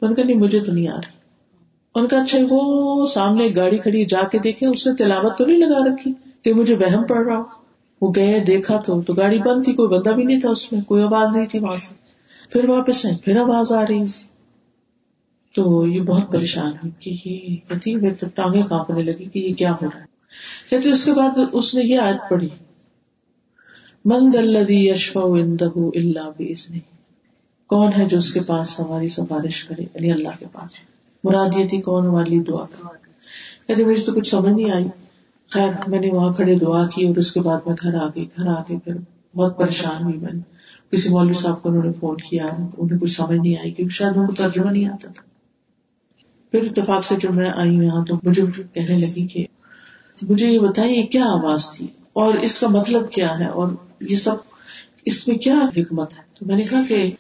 [0.02, 1.14] ان کا نہیں، مجھے تو نہیں آ رہی۔
[1.96, 5.58] ان کا اچھا وہ سامنے گاڑی کھڑی جا کے دیکھے اس نے تلاوت تو نہیں
[5.58, 7.44] لگا رکھی کہ مجھے وہم پڑ رہا
[8.02, 10.82] وہ گئے، دیکھا تو تو گاڑی بند تھی، کوئی بندہ بھی نہیں تھا اس میں،
[10.82, 11.94] کوئی آواز نہیں تھی وہاں سے۔
[12.50, 14.04] پھر واپس آئے، پھر آواز آ رہی۔
[15.56, 19.72] تو یہ بہت پریشان ہوئی کہ یہ کہتی میرے ٹانگیں کانپنے لگی کہ یہ کیا
[19.72, 20.06] ہو رہا ہے۔
[20.70, 22.50] کہتے اس کے بعد اس نے یہ آیت پڑھی۔
[24.06, 24.60] مند اللہ
[27.68, 30.72] کون ہے جو اس کے پاس ہماری سفارش کرے؟ یعنی اللہ کے پاس۔
[31.24, 32.66] مراد یہ تھی کون ہماری دعا
[33.68, 34.86] کہتے مجھے تو کچھ سمجھ نہیں آئی۔
[35.50, 38.26] خیر، میں نے وہاں کھڑے دعا کی اور اس کے بعد میں گھر آ گئی
[38.38, 38.94] گھر آ گئی پھر
[39.38, 40.40] بہت پریشان ہوئی میں۔
[40.92, 44.18] کسی مولوی صاحب کو انہوں نے فون کیا، انہیں کچھ سمجھ نہیں آئی کیونکہ شاید
[44.18, 45.35] ان کو ترجمہ نہیں آتا تھا۔
[46.52, 49.46] پھر اتفاق سے جب میں آئی یہاں تو مجھے کہنے لگی کہ
[50.22, 53.68] مجھے یہ بتائیے کیا آواز تھی اور اس کا مطلب کیا ہے اور
[54.02, 54.36] یہ سب
[55.06, 57.12] اس میں کیا حکمت ہے؟ تو میں نے کہا کہ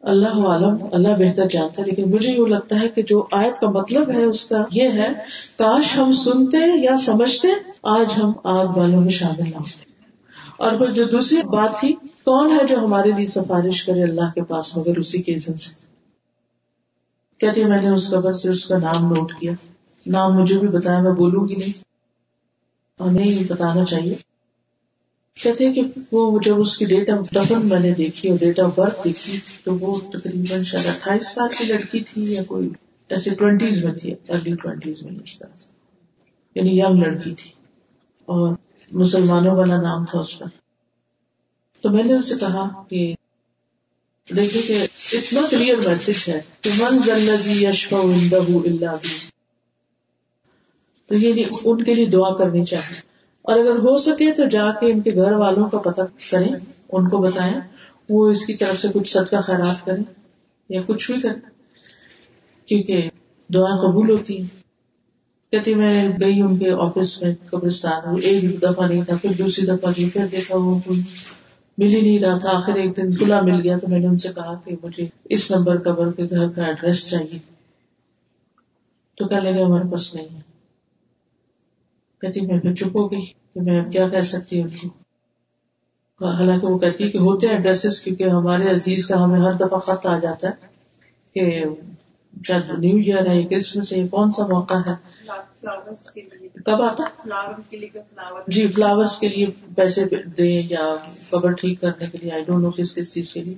[0.00, 3.70] اللہ عالم، اللہ بہتر جانتا ہے، لیکن مجھے یہ لگتا ہے کہ جو آیت کا
[3.70, 5.12] مطلب ہے اس کا یہ ہے،
[5.56, 7.48] کاش ہم سنتے یا سمجھتے،
[7.82, 9.84] آج ہم آگ والوں میں شامل نہ ہوتے۔
[10.56, 11.92] اور پھر جو دوسری بات تھی،
[12.24, 15.88] کون ہے جو ہمارے لیے سفارش کرے اللہ کے پاس مگر اسی کے عزن سے
[17.38, 19.52] کہتی میں نے اس قبر سے اس کا نام نوٹ کیا۔
[20.06, 21.84] نام مجھے بھی بتایا، میں بولوں گی نہیں۔
[22.98, 24.14] اور نہیں بتانا چاہیے۔
[25.34, 28.60] کہتے ہیں کہ وہ جب اس کی ڈیٹ آف دفن میں نے دیکھی اور ڈیٹ
[28.60, 32.68] آف برتھ دیکھی، تو وہ تقریباً شاید اٹھائیس سال کی لڑکی تھی یا کوئی
[33.08, 35.68] ایسے ٹوینٹیز میں تھی ارلی ٹوینٹیز میں اس طرح سے۔
[36.54, 37.50] یعنی ینگ لڑکی تھی۔
[38.24, 38.54] اور
[38.92, 40.46] مسلمانوں والا نام تھا اس پر۔
[41.80, 43.14] تو میں نے اس سے کہا کہ
[44.36, 49.28] دیکھیے کہ اتنا کلیئر میسج ہے کہ من ضلع یشفا اللہ بھی
[51.06, 53.00] تو یہ ان کے لیے دعا کرنی چاہیے۔
[53.42, 56.52] اور اگر ہو سکے تو جا کے ان کے گھر والوں کا پتہ کریں،
[56.92, 57.60] ان کو بتائیں،
[58.08, 60.04] وہ اس کی طرف سے کچھ صدقہ خراب کریں
[60.68, 61.50] یا کچھ بھی کریں۔
[62.66, 63.10] کیونکہ
[63.54, 64.58] دعا قبول ہوتی ہیں۔
[65.52, 69.92] کہتی میں گئی ان کے آفس میں قبرستان ایک دفعہ نہیں تھا، پھر دوسری دفعہ
[69.96, 70.78] گئی پھر دیکھا وہ
[71.78, 74.18] مل ہی نہیں رہا تھا، آخر ایک دن کھلا مل گیا تو میں نے ان
[74.18, 77.38] سے کہا کہ مجھے اس نمبر کا قبر کے گھر کا ایڈریس چاہیے۔
[79.18, 80.40] تو کہنے لگے، ہمارے پاس نہیں ہے۔
[82.20, 83.20] کہتی، میں پھر چپ ہو گئی
[83.54, 84.88] کہ میں کیا کہہ سکتی ہوں؟ ان
[86.18, 89.52] کو حالانکہ وہ کہتی ہے کہ ہوتے ہیں ڈریسز کیونکہ ہمارے عزیز کا ہمیں ہر
[89.52, 90.66] دفعہ خط آ جاتا ہے
[91.32, 91.64] کہ
[92.46, 94.94] شاید نیو ایئر ہے کرسمس ہے کون سا موقع ہے؟
[96.64, 97.04] کب آتا؟
[98.46, 99.46] جی فلاورس کے لیے
[99.76, 100.04] پیسے
[100.38, 100.96] دیں یا
[101.30, 103.54] قبر ٹھیک کرنے کے لیے آئی ڈونٹ نو کس کس چیز کے لیے۔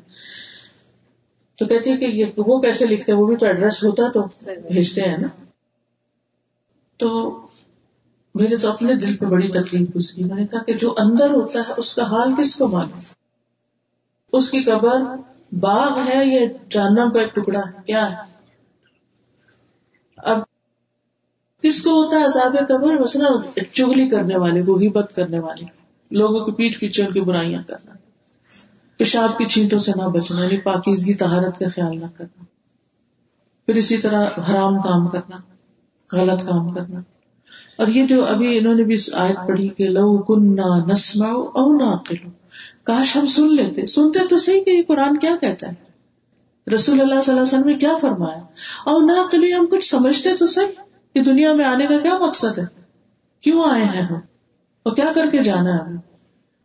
[1.59, 4.23] تو کہتی ہے کہ یہ وہ کیسے لکھتے ہیں؟ وہ بھی تو ایڈریس ہوتا تو
[4.47, 5.29] بھیجتے ہیں نا۔
[6.97, 7.41] تو
[8.35, 11.59] میرے تو اپنے دل پہ بڑی تکلیف گزری میں نے کہا کہ جو اندر ہوتا
[11.59, 12.99] ہے اس کا حال کس کو معلوم؟
[14.33, 15.03] اس کی قبر
[15.53, 18.30] باغ ہے یا جہنم کا ایک ٹکڑا؟ ہے کیا ہے؟
[20.25, 20.39] اب
[21.63, 23.29] کس کو ہوتا ہے عذاب قبر؟ مثلا
[23.73, 25.65] چگلی کرنے والے کو غیبت کرنے والے،
[26.11, 27.93] لوگوں کی پیٹ پیچھے ان کی برائیاں کرنا،
[28.97, 32.45] پیشاب کی چھینٹوں سے نہ بچنا یعنی پاکیزگی تہارت کا خیال نہ کرنا،
[33.67, 35.37] پھر اسی طرح حرام کام کرنا،
[36.13, 37.01] غلط کام کرنا۔
[37.79, 41.97] اور یہ جو ابھی انہوں نے بھی آیت پڑھی کہ لو کن نسما او نہ
[42.85, 45.90] کاش ہم سن لیتے۔ سنتے تو صحیح کہ یہ قرآن کیا کہتا ہے؟
[46.75, 48.39] رسول اللہ صلی اللہ علیہ وسلم نے کیا فرمایا؟
[48.85, 50.67] اور نہ کلی ہم کچھ سمجھتے تو صحیح۔
[51.15, 52.65] کہ دنیا میں آنے کا کیا مقصد ہے؟
[53.41, 54.17] کیوں آئے ہیں ہم؟
[54.83, 56.01] اور کیا کر کے جانا ہے؟ ہمیں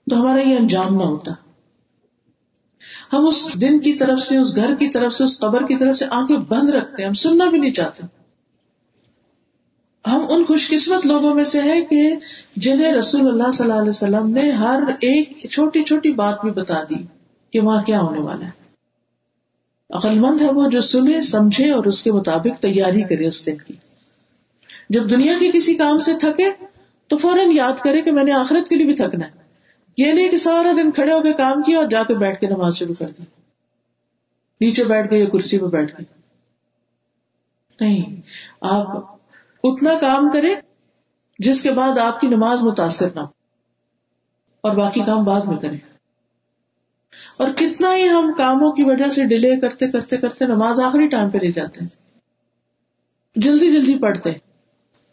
[0.10, 1.32] تو ہمارا یہ انجام نہ ہوتا۔
[3.14, 5.96] ہم اس دن کی طرف سے، اس گھر کی طرف سے، اس قبر کی طرف
[5.96, 8.04] سے آنکھیں بند رکھتے ہیں، ہم سننا بھی نہیں چاہتے۔
[10.08, 12.16] ہم ان خوش قسمت لوگوں میں سے ہے کہ
[12.56, 16.84] جنہیں رسول اللہ صلی اللہ علیہ وسلم نے ہر ایک چھوٹی چھوٹی بات بھی بتا
[16.84, 17.04] دی
[17.54, 18.65] کہ وہاں کیا ہونے والا ہے۔
[19.90, 23.58] عقل مند ہے وہ جو سنے، سمجھے اور اس کے مطابق تیاری کرے اس دن
[23.58, 23.74] کی۔
[24.90, 26.52] جب دنیا کے کسی کام سے تھکے،
[27.08, 29.32] تو فوراً یاد کرے کہ میں نے آخرت کے لیے بھی تھکنا ہے۔
[29.98, 32.48] یہ نہیں کہ سارا دن کھڑے ہو کے کام کیا اور جا کے بیٹھ کے
[32.48, 33.24] نماز شروع کر دی۔
[34.62, 36.06] نیچے بیٹھ گئے یا کرسی پہ بیٹھ گئے
[37.80, 38.22] نہیں،
[38.62, 38.88] آپ
[39.64, 40.54] اتنا کام کرے
[41.40, 43.28] جس کے بعد آپ کی نماز متاثر نہ ہو
[44.62, 45.95] اور باقی کام بعد میں کریں۔
[47.38, 51.30] اور کتنا ہی ہم کاموں کی وجہ سے ڈیلے کرتے کرتے کرتے نماز آخری ٹائم
[51.30, 52.06] پہ لے جاتے ہیں۔
[53.36, 54.30] جلدی جلدی پڑھتے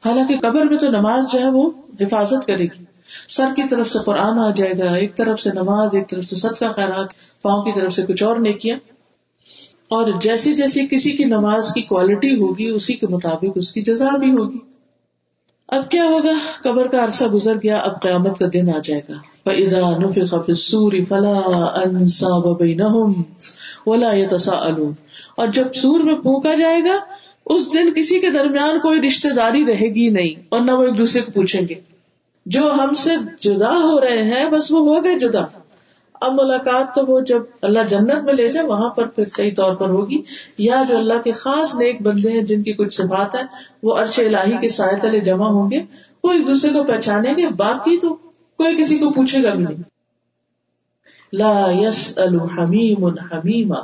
[0.05, 2.85] حالانکہ قبر میں تو نماز جو ہے وہ حفاظت کرے گی۔
[3.29, 6.37] سر کی طرف سے قرآن آ جائے گا، ایک طرف سے نماز، ایک طرف سے
[6.37, 8.79] سب کا خیرات، پاؤں کی طرف سے کچھ اور نیکیاں۔
[9.89, 14.17] اور جیسی جیسی کسی کی نماز کی کوالٹی ہوگی، اسی کے مطابق اس کی جزا
[14.17, 14.59] بھی ہوگی۔
[15.69, 19.15] اب کیا ہوگا؟ قبر کا عرصہ گزر گیا، اب قیامت کا دن آ جائے گا۔
[25.37, 26.99] اور جب سور میں پھونکا جائے گا،
[27.47, 30.99] اس دن کسی کے درمیان کوئی رشتے داری رہے گی نہیں، اور نہ وہ ایک
[30.99, 31.75] دوسرے کو پوچھیں گے۔
[32.47, 35.62] جو ہم سے جدا ہو رہے ہیں، بس وہ ہو گئے جدا۔
[36.23, 39.75] اب ملاقات تو وہ جب اللہ جنت میں لے جائے، وہاں پر پھر صحیح طور
[39.75, 40.23] پر ہوگی۔
[40.59, 43.41] یا جو اللہ کے خاص نیک بندے ہیں، جن کی کچھ صفات ہے
[43.83, 45.81] وہ عرش الہی کے سائے تلے جمع ہوں گے۔
[46.25, 48.15] وہ ایک دوسرے کو پہچانیں گے باقی تو
[48.57, 49.83] کوئی کسی کو پوچھے گا بھی نہیں۔
[51.33, 53.81] لا یس الحمیم حمیما۔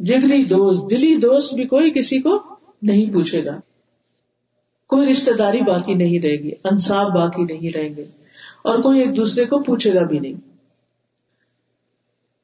[0.00, 2.42] جگلی دوست، دلی دوست بھی کوئی کسی کو
[2.82, 3.60] نہیں پوچھے گا۔
[4.88, 8.04] کوئی رشتے داری باقی نہیں رہے گی انصاف باقی نہیں رہیں گے۔
[8.64, 10.51] اور کوئی ایک دوسرے کو پوچھے گا بھی نہیں۔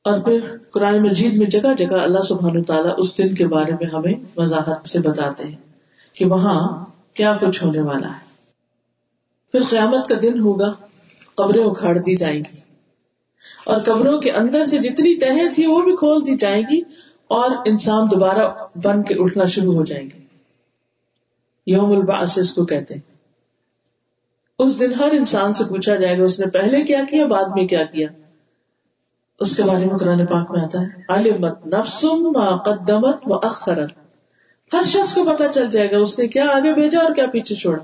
[0.09, 3.87] اور پھر قرآن مجید میں جگہ جگہ اللہ سبحان تعالیٰ اس دن کے بارے میں
[3.87, 5.57] ہمیں وضاحت سے بتاتے ہیں
[6.12, 8.29] کہ وہاں کیا کچھ ہونے والا ہے۔
[9.53, 10.73] پھر قیامت کا دن ہوگا،
[11.35, 12.61] قبریں اکھاڑ دی جائیں گی۔
[13.66, 16.81] اور قبروں کے اندر سے جتنی تہیں تھی وہ بھی کھول دی جائیں گی
[17.29, 18.49] اور انسان دوبارہ
[18.85, 20.18] بن کے اٹھنا شروع ہو جائیں گے۔
[21.66, 23.18] یوم الباس اس کو کہتے ہیں۔
[24.59, 27.68] اس دن ہر انسان سے پوچھا جائے گا، اس نے پہلے کیا کیا، بعد میں
[27.68, 28.09] کیا کیا؟
[29.40, 33.92] اس کے بارے میں قرآن پاک میں آتا ہے۔ علمت نفسم ما قدمت و اخرت
[34.72, 37.55] ہر شخص کو پتا چل جائے گا اس نے کیا آگے بھیجا اور کیا پیچھے
[37.55, 37.83] چھوڑا۔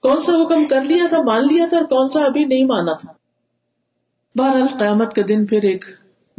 [0.00, 2.92] کون سا حکم کر لیا تھا، مان لیا تھا اور کون سا ابھی نہیں مانا
[2.92, 3.12] تھا۔
[4.38, 5.84] بہرحال قیامت کا دن پھر ایک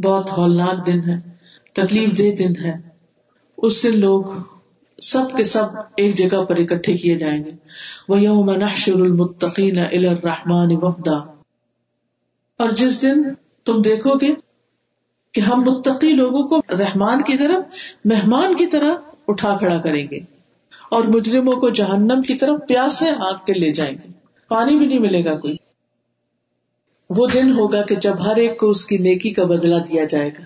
[0.04, 1.16] بہت ہولناک دن ہے،
[1.72, 2.76] تکلیف دہ دن ہے۔
[3.56, 4.24] اس دن لوگ
[5.02, 5.64] سب کے سب
[5.96, 7.50] ایک جگہ پر اکٹھے کیے جائیں گے۔
[8.08, 11.16] وہ یوم نحشر المتقین الرحمان وفدا۔
[12.58, 13.22] اور جس دن
[13.64, 14.34] تم دیکھو گے
[15.32, 17.64] کہ ہم متقی لوگوں کو رحمان کی طرف،
[18.04, 18.94] مہمان کی طرح
[19.28, 20.18] اٹھا کھڑا کریں گے
[20.90, 24.08] اور مجرموں کو جہنم کی طرف پیاس سے ہانک کے لے جائیں گے۔
[24.48, 25.56] پانی بھی نہیں ملے گا کوئی۔
[27.10, 30.28] وہ دن ہوگا کہ جب ہر ایک کو اس کی نیکی کا بدلا دیا جائے
[30.28, 30.44] گا۔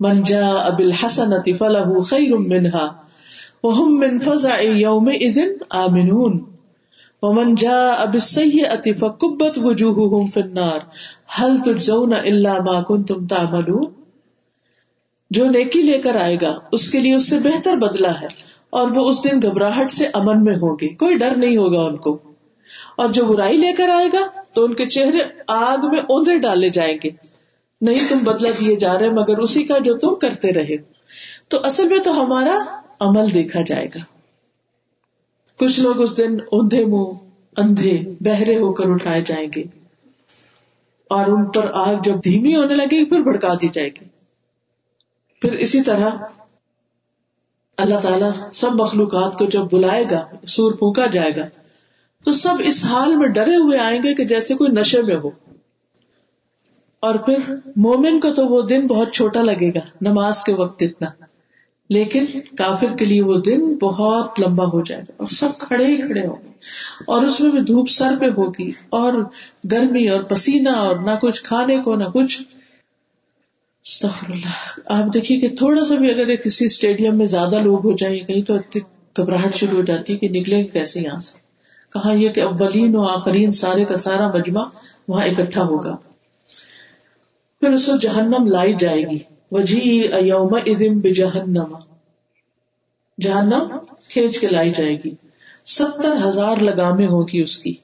[0.00, 2.92] منجا ابل حسن فلاح خیر منہا
[3.62, 5.08] وہ من فضا یوم
[5.70, 6.59] آمنون۔
[7.22, 10.78] ومن جاء بالسيئة فكبت وجوههم في النار
[11.38, 13.84] هل تجزون الا ما كنتم تعملون؟
[15.30, 18.26] جو نیکی لے کر آئے گا، اس کے لیے اس سے بہتر بدلا ہے،
[18.70, 22.18] اور وہ اس دن گھبراہٹ سے امن میں ہوگے کوئی ڈر نہیں ہوگا ان کو۔
[22.96, 26.70] اور جو برائی لے کر آئے گا، تو ان کے چہرے آگ میں اوندے ڈالے
[26.70, 27.10] جائیں گے۔
[27.80, 30.76] نہیں تم بدلا دیے جا رہے، مگر اسی کا جو تم کرتے رہے۔
[31.48, 34.19] تو اصل میں تو ہمارا عمل دیکھا جائے گا۔
[35.60, 37.12] کچھ لوگ اس دن اوندے منہ
[37.56, 39.64] اندھے بہرے ہو کر اٹھائے جائیں گے
[41.10, 44.04] اور ان پر آگ جب دھیمی ہونے لگے گی، پھر بھڑکا دی جائے گی۔
[45.42, 46.10] پھر اسی طرح
[47.76, 51.46] اللہ تعالیٰ سب مخلوقات کو جب بلائے گا، سور پھونکا جائے گا،
[52.24, 55.30] تو سب اس حال میں ڈرے ہوئے آئیں گے کہ جیسے کوئی نشے میں ہو۔
[57.00, 61.24] اور پھر مومن کو تو وہ دن بہت چھوٹا لگے گا، نماز کے وقت اتنا۔
[61.90, 62.26] لیکن
[62.58, 66.26] کافر کے لیے وہ دن بہت لمبا ہو جائے گا اور سب کھڑے ہی کھڑے
[66.26, 66.48] ہوں گے۔
[67.06, 69.12] اور اس میں بھی دھوپ سر پہ ہوگی اور
[69.72, 72.42] گرمی اور پسینہ اور نہ کچھ کھانے کو، نہ کچھ۔
[74.04, 78.18] اللہ۔ آپ دیکھیے کہ تھوڑا سا بھی اگر کسی اسٹیڈیم میں زیادہ لوگ ہو جائیں،
[78.18, 78.54] کہیں تو
[79.16, 81.38] گھبراہٹ شروع ہو جاتی ہے کہ نکلیں گے کیسے یہاں سے؟
[81.92, 84.64] کہا یہ کہ اولین و آخرین سارے کا سارا مجمع
[85.08, 85.96] وہاں اکٹھا ہوگا۔
[87.60, 89.18] پھر اسے جہنم لائی جائے گی۔
[89.50, 91.76] وجی ایوم ادم بجہنم
[93.20, 95.14] جہنم کھینچ کے لائی جائے گی۔
[95.66, 97.74] ستر ہزار لگامے ہوگی اس کی۔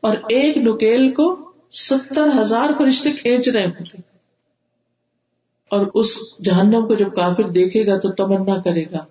[0.00, 4.00] اور ایک نکیل کو ستر ہزار فرشتے کھینچ رہے ہوں گے۔
[5.70, 9.04] اور اس جہنم کو جب کافر دیکھے گا تو تمنا کرے گا۔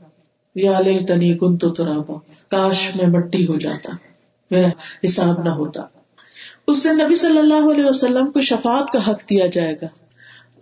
[0.56, 2.16] یا لے تنی کن تو ترابا۔
[2.48, 3.92] کاش میں مٹی ہو جاتا۔
[4.52, 4.68] میرا
[5.06, 5.82] حساب نہ ہوتا۔
[6.68, 10.05] اس دن نبی صلی اللہ علیہ وسلم کو شفات کا حق دیا جائے گا۔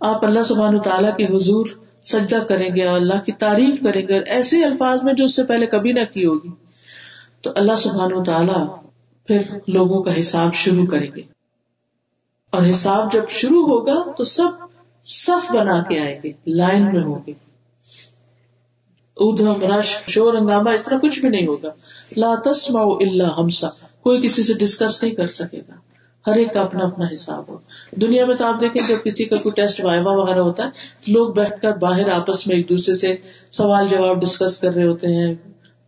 [0.04, 1.66] آپ اللہ سبحان تعالیٰ کے حضور
[2.02, 5.36] سجدہ کریں گے اور اللہ کی تعریف کریں گے اور ایسے الفاظ میں جو اس
[5.36, 6.48] سے پہلے کبھی نہ کی ہوگی۔
[7.40, 8.76] تو اللہ سبحان تعالیٰ
[9.26, 11.22] پھر لوگوں کا حساب شروع کریں گے۔
[12.50, 14.48] اور حساب جب شروع ہوگا تو سب
[15.04, 17.32] صف بنا کے آئیں گے، لائن میں ہوں گے۔
[19.16, 21.70] ادھم رش شور، ہنگامہ، اس طرح کچھ بھی نہیں ہوگا۔
[22.16, 23.68] لا تسمع الا ہمسا،
[24.02, 25.93] کوئی کسی سے ڈسکس نہیں کر سکے گا۔
[26.26, 27.58] ہر ایک کا اپنا اپنا حساب ہو۔
[28.00, 31.12] دنیا میں تو آپ دیکھیں جب کسی کا کوئی ٹیسٹ وائوا وغیرہ ہوتا ہے تو
[31.12, 33.16] لوگ بیٹھ کر باہر آپس میں ایک دوسرے سے
[33.50, 35.34] سوال جواب ڈسکس کر رہے ہوتے ہیں۔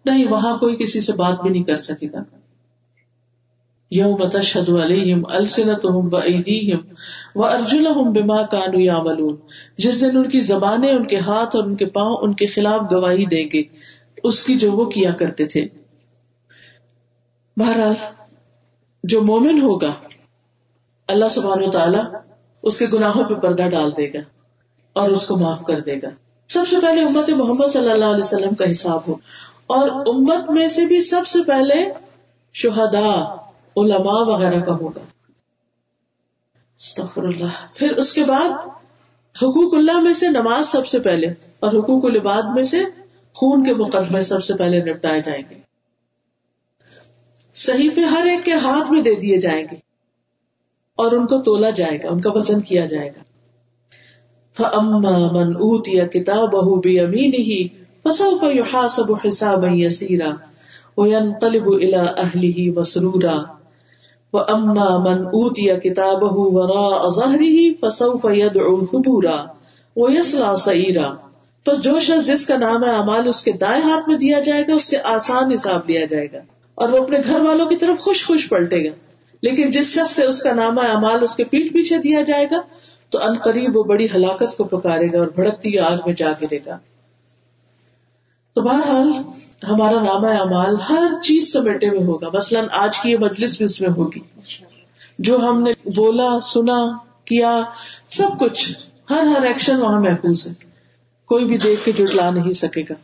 [0.04, 2.18] نہیں، وہاں کوئی کسی سے بات بھی نہیں کر سکے گا۔
[3.90, 6.14] یوم تشہد علیہم السنتہم
[7.34, 9.36] و ارجلہم بما کانو یعملون۔
[9.78, 12.80] جس دن ان کی زبانیں، ان کے ہاتھ اور ان کے پاؤں، ان کے خلاف
[12.92, 13.62] گواہی دیں گے،
[14.22, 15.66] اس کی جو وہ کیا کرتے تھے۔
[17.56, 17.94] بہرحال،
[19.04, 19.92] جو مومن ہوگا
[21.08, 21.98] اللہ سبحان و تعالی
[22.62, 24.18] اس کے گناہوں پہ پردہ ڈال دے گا
[24.92, 26.08] اور اس کو معاف کر دے گا۔
[26.48, 29.14] سب سے پہلے امت محمد صلی اللہ علیہ وسلم کا حساب ہو۔
[29.66, 31.92] اور امت میں سے بھی سب سے پہلے
[32.54, 33.34] شہدا
[33.76, 35.00] علماء وغیرہ کا ہوگا۔
[37.16, 38.48] اللہ۔ پھر اس کے بعد
[39.36, 41.26] حقوق اللہ میں سے نماز سب سے پہلے
[41.60, 42.84] اور حقوق العباد میں سے
[43.34, 45.54] خون کے مقدمے سب سے پہلے نپٹائے جائیں گے۔
[47.54, 49.85] صحیفے ہر ایک کے ہاتھ میں دے دیے جائیں گے۔
[50.96, 53.20] اور ان کو تولا جائے گا، ان کا وزن کیا جائے گا۔
[55.32, 57.68] من اوتیا کتاب بہ امین ہی
[58.04, 60.30] فسوف يحاسب حسابا يسيرا،
[60.96, 63.56] وينقلب الى اهله مسرورا۔
[64.32, 69.44] واما من اوتیا کتابه وراء ظهره فسوف يدعو ثبورا
[69.96, 71.12] ويصلى سعيرا
[71.64, 74.62] پس جو شخص جس کا نام ہے، اعمال اس کے دائیں ہاتھ میں دیا جائے
[74.68, 76.38] گا، اس سے آسان حساب لیا جائے گا۔
[76.74, 79.05] اور وہ اپنے گھر والوں کی طرف خوش خوش پلٹے گا۔
[79.42, 82.56] لیکن جس شخص سے اس کا نامہ امال اس کے پیٹ پیچھے دیا جائے گا،
[83.10, 86.58] تو ان قریب وہ بڑی ہلاکت کو پکارے گا اور بھڑکتی آگ میں جا گرے
[86.66, 86.78] گا۔
[88.54, 89.12] تو بہرحال،
[89.68, 93.80] ہمارا نامہ امال ہر چیز سمیٹے میں ہوگا۔ مثلاً آج کی یہ مجلس بھی اس
[93.80, 94.20] میں ہوگی۔
[95.18, 97.62] جو ہم نے بولا، سنا، کیا،
[98.08, 98.72] سب کچھ،
[99.10, 100.52] ہر ہر ایکشن وہاں محفوظ ہے۔
[101.26, 102.94] کوئی بھی دیکھ کے جٹلا نہیں سکے گا۔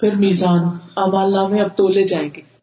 [0.00, 0.62] پھر میزان
[0.96, 2.53] امال نامے اب تولے جائیں گے۔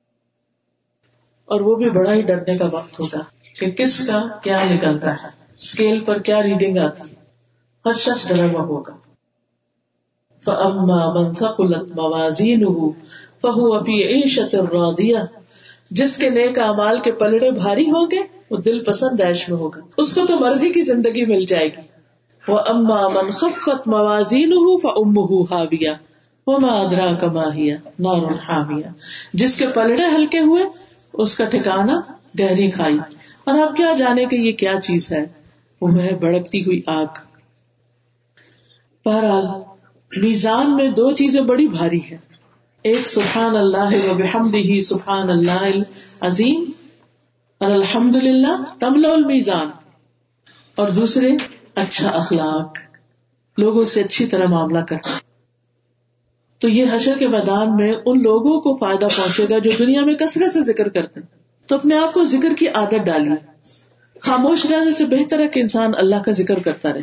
[1.51, 3.19] اور وہ بھی بڑا ہی ڈرنے کا وقت ہوگا
[3.59, 7.15] کہ کس کا کیا نکلتا ہے اسکیل پر کیا ریڈنگ آتی ہے۔
[7.85, 8.93] ہر شخص ڈرا ہوا ہوگا۔
[13.41, 15.17] فہو ابھی عیشت الراضیہ
[15.91, 18.19] جس کے نیک امال کے پلڑے بھاری ہوں گے،
[18.51, 21.81] وہ دل پسند ایش میں ہوگا۔ اس کو تو مرضی کی زندگی مل جائے گی۔
[22.47, 25.89] وہ اما من خفت موازین فامہ حاویہ
[26.47, 28.87] وما ادرا کماہیا نار حامیہ
[29.33, 30.63] جس کے پلڑے ہلکے ہوئے
[31.13, 31.93] اس کا ٹھکانا
[32.39, 32.97] گہری کھائی۔
[33.43, 35.25] اور آپ کیا جانے کہ یہ کیا چیز ہے؟
[35.81, 37.05] وہ ہے بڑکتی ہوئی آگ۔
[39.05, 39.45] بہرحال،
[40.17, 42.17] میزان میں دو چیزیں بڑی بھاری ہے
[42.83, 45.83] ایک، سبحان اللہ و بحمد سبحان اللہ
[46.21, 46.71] عظیم
[47.57, 49.69] اور الحمد للہ تمل المیزان۔
[50.75, 51.29] اور دوسرے
[51.75, 52.77] اچھا اخلاق۔
[53.57, 55.17] لوگوں سے اچھی طرح معاملہ کرنا۔
[56.61, 60.15] تو یہ حشر کے میدان میں ان لوگوں کو فائدہ پہنچے گا جو دنیا میں
[60.15, 61.27] کثرت سے ذکر کرتے ہیں۔
[61.67, 63.51] تو اپنے آپ کو ذکر کی عادت ڈالیے
[64.19, 67.01] خاموش رہنے سے بہتر ہے کہ انسان اللہ کا ذکر کرتا رہے۔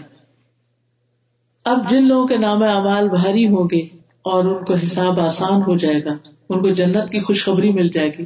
[1.65, 3.81] اب جن لوگوں کے نام اعمال بھاری ہوں گے
[4.23, 6.11] اور ان کو حساب آسان ہو جائے گا،
[6.49, 8.25] ان کو جنت کی خوشخبری مل جائے گی،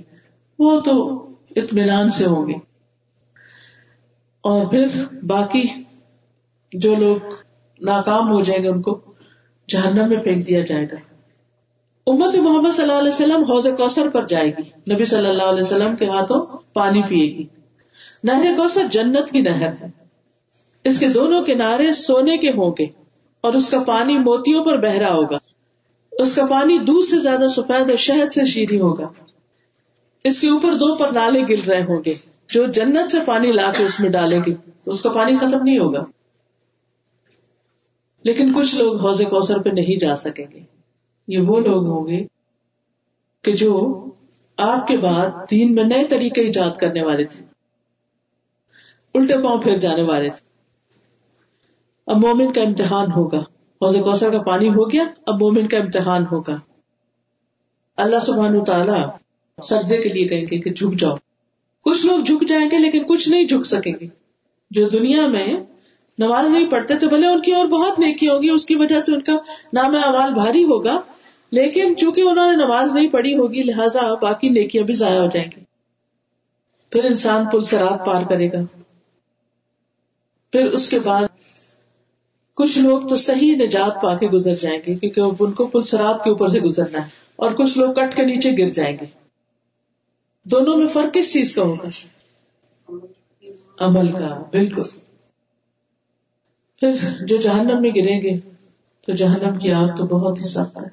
[0.58, 1.26] وہ تو
[1.56, 2.54] اطمینان سے ہوں گے۔
[4.40, 4.86] اور پھر
[5.22, 5.64] باقی
[6.72, 7.16] جو لوگ
[7.80, 9.00] ناکام ہو جائیں گے، ان کو
[9.68, 11.11] جہنم میں پھینک دیا جائے گا۔
[12.06, 15.60] امت محمد صلی اللہ علیہ وسلم حوض کوثر پر جائے گی۔ نبی صلی اللہ علیہ
[15.60, 17.46] وسلم کے ہاتھوں پانی پیے گی۔
[18.24, 19.86] نہر کوثر جنت کی نہر ہے۔
[20.84, 22.86] اس کے دونوں کنارے سونے کے ہوں گے
[23.40, 25.38] اور اس کا پانی موتیوں پر بہرا ہوگا۔
[26.12, 29.08] اس کا پانی دودھ سے زیادہ سفید اور شہد سے شیریں ہوگا۔
[30.24, 32.14] اس کے اوپر دو پر نالے گر رہے ہوں گے۔
[32.48, 35.62] جو جنت سے پانی لا کے اس میں ڈالیں گے تو اس کا پانی ختم
[35.62, 36.04] نہیں ہوگا۔
[38.24, 40.81] لیکن کچھ لوگ حوض کوثر پہ نہیں جا سکیں گے۔
[41.28, 42.26] یہ وہ لوگ ہوں گے
[43.42, 44.04] کہ جو
[44.56, 47.44] آپ کے بعد دین میں نئے طریقے ایجاد کرنے والے تھے،
[49.14, 50.52] الٹے پاؤں پھر جانے والے تھے۔
[52.06, 53.38] اب مومن کا امتحان ہوگا۔
[53.82, 56.60] حوض کوثر کا پانی ہو گیا، اب مومن کا امتحان ہوگا۔
[57.96, 59.08] اللہ سبحان تعالیٰ
[59.64, 61.16] سردے کے لیے کہیں گے کہ جھک جاؤ۔
[61.80, 64.06] کچھ لوگ جھک جائیں گے لیکن کچھ نہیں جھک سکیں گے۔
[64.70, 65.56] جو دنیا میں
[66.18, 69.14] نماز نہیں پڑھتے تو بھلے ان کی اور بہت نیکی ہوگی، اس کی وجہ سے
[69.14, 69.32] ان کا
[69.72, 71.00] نام اعمال بھاری ہوگا۔
[71.50, 75.50] لیکن چونکہ انہوں نے نماز نہیں پڑھی ہوگی، لہٰذا باقی نیکیاں بھی ضائع ہو جائیں
[75.56, 75.60] گی۔
[76.90, 78.78] پھر انسان پل سرات پار کرے گا۔
[80.52, 81.24] پھر اس کے بعد
[82.54, 86.24] کچھ لوگ تو صحیح نجات پا کے گزر جائیں گے، کیونکہ ان کو پل سرات
[86.24, 89.06] کے اوپر سے گزرنا ہے۔ اور کچھ لوگ کٹ کے نیچے گر جائیں گے۔
[90.44, 91.88] دونوں میں فرق کس چیز کا ہوگا؟
[93.80, 95.01] عمل کا، بالکل۔
[96.82, 98.38] پھر جو جہنم میں گریں گے،
[99.06, 100.88] تو جہنم کی آگ تو بہت ہی سخت ہے۔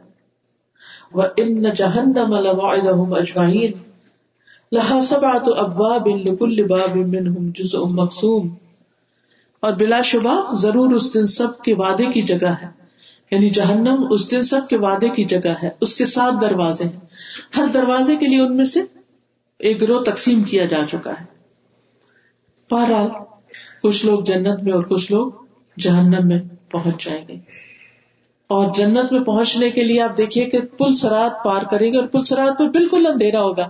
[1.14, 3.72] وہ ان جہنم لوعدهم اجمعین
[4.72, 8.56] لہا سبعت ابواب لكل باب منهم جزء مقسوم
[9.60, 12.68] اور بلا شبہ ضرور اس دن سب کے وعدے کی جگہ ہے۔
[13.32, 17.00] یعنی جہنم اس دن سب کے وعدے کی جگہ ہے۔ اس کے سات دروازے ہیں۔
[17.58, 18.80] ہر دروازے کے لیے ان میں سے
[19.60, 21.26] ایک گروہ تقسیم کیا جا چکا ہے۔
[22.72, 23.08] بہرحال،
[23.84, 25.32] کچھ لوگ جنت میں اور کچھ لوگ
[25.80, 26.40] جہنم میں
[26.72, 27.34] پہنچ جائیں گے۔
[28.48, 32.08] اور جنت میں پہنچنے کے لیے آپ دیکھیے کہ پل سرات پار کریں گے اور
[32.08, 33.70] پل سرات پہ بالکل اندھیرا ہوگا۔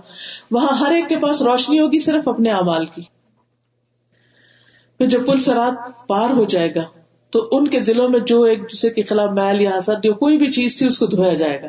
[0.50, 3.02] وہاں ہر ایک کے پاس روشنی ہوگی صرف اپنے امال کی۔
[4.98, 6.82] پھر جب پل سرات پار ہو جائے گا
[7.30, 10.38] تو ان کے دلوں میں جو ایک دوسرے کے خلاف محل یا حسد جو کوئی
[10.38, 11.68] بھی چیز تھی اس کو دھویا جائے گا۔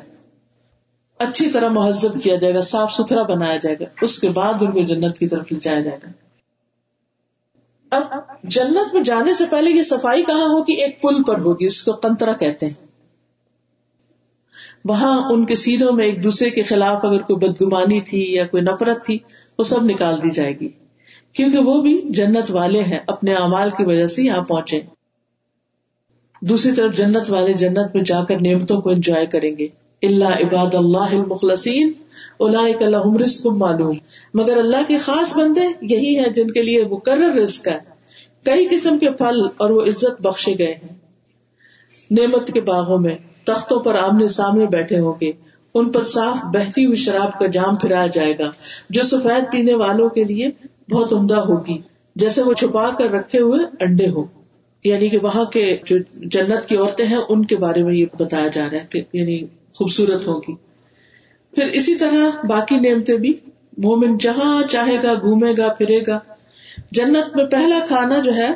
[1.20, 4.72] اچھی طرح مہذب کیا جائے گا، صاف ستھرا بنایا جائے گا۔ اس کے بعد ان
[4.72, 6.12] کو جنت کی طرف لے جایا جائے گا۔
[7.96, 11.84] اب جنت میں جانے سے پہلے یہ صفائی کہاں ہوگی؟ ایک پل پر ہوگی، اس
[11.84, 12.74] کو کنترا کہتے ہیں۔
[14.86, 18.64] وہاں ان کے سینوں میں ایک دوسرے کے خلاف اگر کوئی بدگمانی تھی یا کوئی
[18.64, 19.18] نفرت تھی،
[19.60, 20.70] وہ سب نکال دی جائے گی۔
[21.34, 24.82] کیونکہ وہ بھی جنت والے ہیں، اپنے اعمال کی وجہ سے یہاں پہنچے۔
[26.42, 29.68] دوسری طرف جنت والے جنت میں جا کر نعمتوں کو انجوائے کریں گے۔
[30.02, 31.92] اللہ عباد اللہ المخلصین
[33.22, 33.96] رزق معلوم۔
[34.34, 38.01] مگر اللہ کے خاص بندے یہی ہیں جن کے لیے مقرر رزق ہے۔
[38.44, 40.96] کئی قسم کے پھل اور وہ عزت بخشے گئے ہیں۔
[42.12, 45.32] نعمت کے باغوں میں، تختوں پر آمنے سامنے بیٹھے ہوں گے۔
[45.74, 48.50] ان پر صاف بہتی ہوئی شراب کا جام پھرایا جائے گا،
[48.89, 50.50] جو سفید پینے والوں کے لیے
[50.89, 51.78] بہت عمدہ ہوگی،
[52.16, 54.26] جیسے وہ چھپا کر رکھے ہوئے انڈے ہو
[54.84, 58.48] یعنی کہ وہاں کے جو جنت کی عورتیں ہیں، ان کے بارے میں یہ بتایا
[58.48, 59.42] جا رہا ہے کہ یعنی
[59.76, 60.56] خوبصورت ہوگی۔
[61.56, 63.34] پھر اسی طرح باقی نعمتیں بھی،
[63.78, 66.20] مومن جہاں چاہے گا، گھومے گا، پھرے گا
[66.92, 68.50] جنت میں پہلا کھانا جو ہے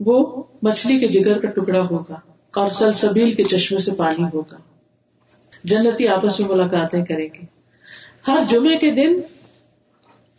[0.00, 2.14] وہ مچھلی کے جگر کا ٹکڑا ہوگا
[2.56, 4.56] اور سلسبیل کے چشمے سے پانی ہوگا۔
[5.64, 7.44] جنتی آپس میں ملاقاتیں کریں گے۔
[8.28, 9.20] ہر جمعے کے دن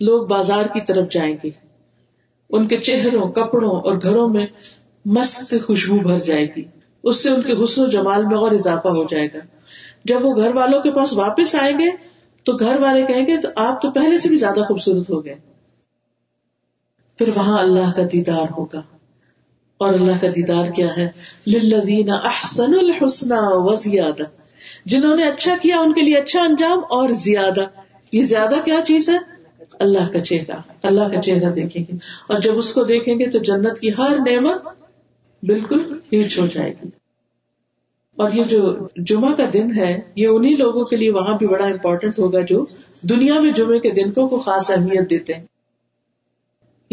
[0.01, 1.49] لوگ بازار کی طرف جائیں گے۔
[2.49, 4.47] ان کے چہروں، کپڑوں اور گھروں میں
[5.05, 6.63] مست خوشبو بھر جائے گی۔
[7.03, 9.37] اس سے ان کے حسن و جمال میں اور اضافہ ہو جائے گا۔
[10.05, 11.89] جب وہ گھر والوں کے پاس واپس آئیں گے
[12.45, 15.52] تو گھر والے کہیں گے، تو آپ تو پہلے سے بھی زیادہ خوبصورت ہو گئے۔
[17.17, 18.81] پھر وہاں اللہ کا دیدار ہوگا۔
[19.77, 21.09] اور اللہ کا دیدار کیا ہے؟
[21.47, 24.23] للذین احسن الحسن و زیادہ
[24.85, 27.65] جنہوں نے اچھا کیا ان کے لیے اچھا انجام اور زیادہ۔
[28.11, 29.17] یہ زیادہ کیا چیز ہے؟
[29.79, 31.97] اللہ کا چہرہ۔ اللہ کا چہرہ دیکھیں گے۔
[32.27, 34.67] اور جب اس کو دیکھیں گے تو جنت کی ہر نعمت
[35.43, 36.89] بالکل ہیچ ہو جائے گی۔
[38.15, 41.65] اور یہ جو جمعہ کا دن ہے، یہ انہیں لوگوں کے لیے وہاں بھی بڑا
[41.65, 42.65] امپورٹنٹ ہوگا جو
[43.01, 45.45] دنیا میں جمعے کے دن کو خاص اہمیت دیتے ہیں۔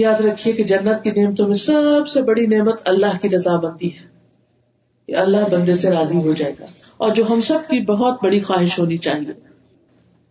[0.01, 4.11] یاد رکھیے کہ جنت کی نعمتوں میں سب سے بڑی نعمت اللہ کی رضامندی ہے۔
[5.07, 6.65] کہ اللہ بندے سے راضی ہو جائے گا۔
[6.97, 9.33] اور جو ہم سب کی بہت بڑی خواہش ہونی چاہیے۔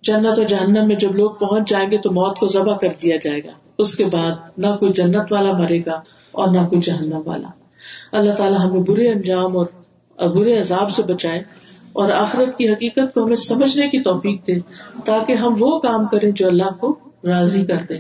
[0.01, 3.17] جنت و جہنم میں جب لوگ پہنچ جائیں گے تو موت کو ذبح کر دیا
[3.21, 6.01] جائے گا۔ اس کے بعد نہ کوئی جنت والا مرے گا
[6.31, 7.47] اور نہ کوئی جہنم والا۔
[8.11, 9.65] اللہ تعالیٰ ہمیں برے انجام اور
[10.29, 11.39] برے عذاب سے بچائے
[11.93, 14.53] اور آخرت کی حقیقت کو ہمیں سمجھنے کی توفیق دے
[15.05, 17.97] تاکہ ہم وہ کام کریں جو اللہ کو راضی کر دے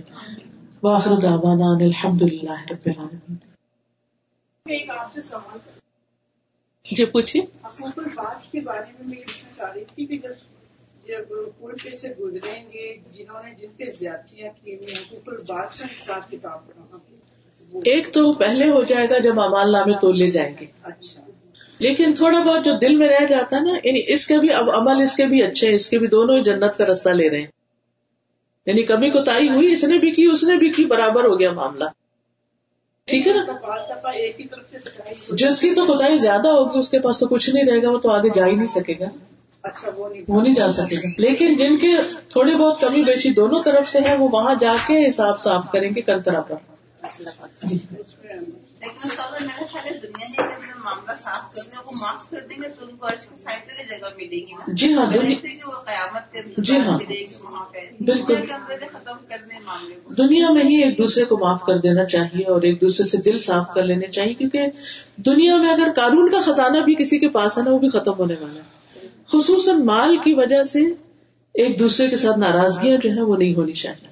[0.83, 3.35] واخر دعوانا الحمد للہ رب العالمین.
[6.91, 7.41] جی پوچھیے۔
[7.95, 9.17] بات کے بارے میں
[9.95, 10.17] تھی کہ
[11.07, 14.75] جب پل پہ سے گزریں گے جنہوں نے جن پہ زیادتیاں کی
[15.47, 16.71] بات کا حساب کتاب
[17.71, 21.21] ایک تو پہلے ہو جائے گا جب امال نامے تو لے جائیں گے۔ اچھا۔
[21.79, 24.71] لیکن تھوڑا بہت جو دل میں رہ جاتا ہے نا یعنی اس کے بھی اب
[24.71, 27.29] عمل اس کے بھی اچھے ہیں اس کے بھی دونوں ہی جنت کا رستہ لے
[27.29, 27.58] رہے ہیں۔
[28.69, 31.39] یعنی کمی کو تائی ہوئی اس نے بھی کی اس نے بھی کی برابر ہو
[31.39, 31.83] گیا معاملہ۔
[33.05, 33.43] ٹھیک ہے نا؟
[35.29, 37.97] جس کی تو کوتا زیادہ ہوگی اس کے پاس تو کچھ نہیں رہے گا وہ
[37.97, 39.05] تو آگے جا ہی نہیں سکے گا۔
[39.63, 39.89] اچھا
[40.27, 41.97] وہ نہیں جا سکے گا۔ لیکن جن کے
[42.29, 45.91] تھوڑی بہت کمی بیشی دونوں طرف سے ہے وہ وہاں جا کے حساب صاف کریں
[45.95, 46.55] گے کل طرح پر۔
[47.63, 47.77] جی۔
[50.89, 54.73] معاملہ صاف کرنے کو معاف کر دیں گے تو ان کو کی جگہ ملے گی
[54.73, 55.05] جی ہاں
[55.85, 56.97] قیامت جی ہاں۔
[57.99, 58.35] بالکل۔
[58.91, 62.81] ختم کرنے معاملے دنیا میں ہی ایک دوسرے کو معاف کر دینا چاہیے اور ایک
[62.81, 64.67] دوسرے سے دل صاف کر لینے چاہیے کیونکہ
[65.17, 68.13] دنیا میں اگر قانون کا خزانہ بھی کسی کے پاس ہے نا وہ بھی ختم
[68.19, 70.79] ہونے والا ہے۔ خصوصاً مال کی وجہ سے
[71.55, 74.07] ایک دوسرے کے ساتھ ناراضگیاں جو ہے وہ نہیں ہونی چاہیے۔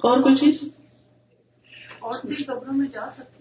[0.00, 0.64] اور کوئی چیز؟
[1.98, 3.36] اور بھی قبروں میں جا سکتی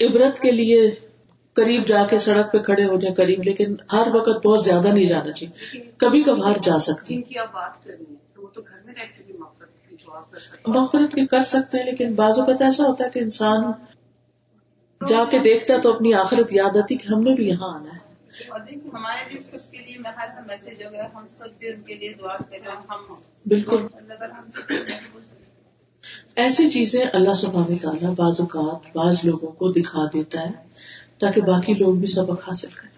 [0.00, 0.90] عبرت کے لیے
[1.52, 5.06] قریب جا کے سڑک پہ کھڑے ہو جائیں قریب لیکن ہر وقت بہت زیادہ نہیں
[5.06, 7.14] جانا چاہیے۔ کبھی کبھار جا سکتے
[10.66, 13.64] مغفرت کی کر سکتے ہیں۔ لیکن بعض اوقات ایسا ہوتا ہے کہ انسان
[15.08, 17.96] جا کے دیکھتا ہے تو اپنی آخرت یاد آتی کہ ہم نے بھی یہاں آنا
[17.96, 18.08] ہے۔
[18.92, 19.42] ہمارے
[23.46, 23.86] بالکل۔
[26.38, 30.52] ایسی چیزیں اللہ سبحانہ تعالیٰ بعض اوقات بعض لوگوں کو دکھا دیتا ہے
[31.18, 32.90] تاکہ باقی لوگ بھی سبق حاصل کریں۔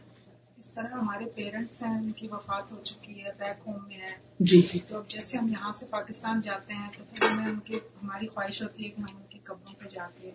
[0.59, 4.11] اس طرح ہمارے پیرنٹس ہیں ان کی وفات ہو چکی ہے بیک ہوم میں ہے
[4.41, 7.75] جی۔ تو اب جیسے ہم یہاں سے پاکستان جاتے ہیں تو پھر ہمیں ان کی
[7.75, 10.31] ہماری خواہش ہوتی ہے کہ ہم ان کی قبروں پہ جا کے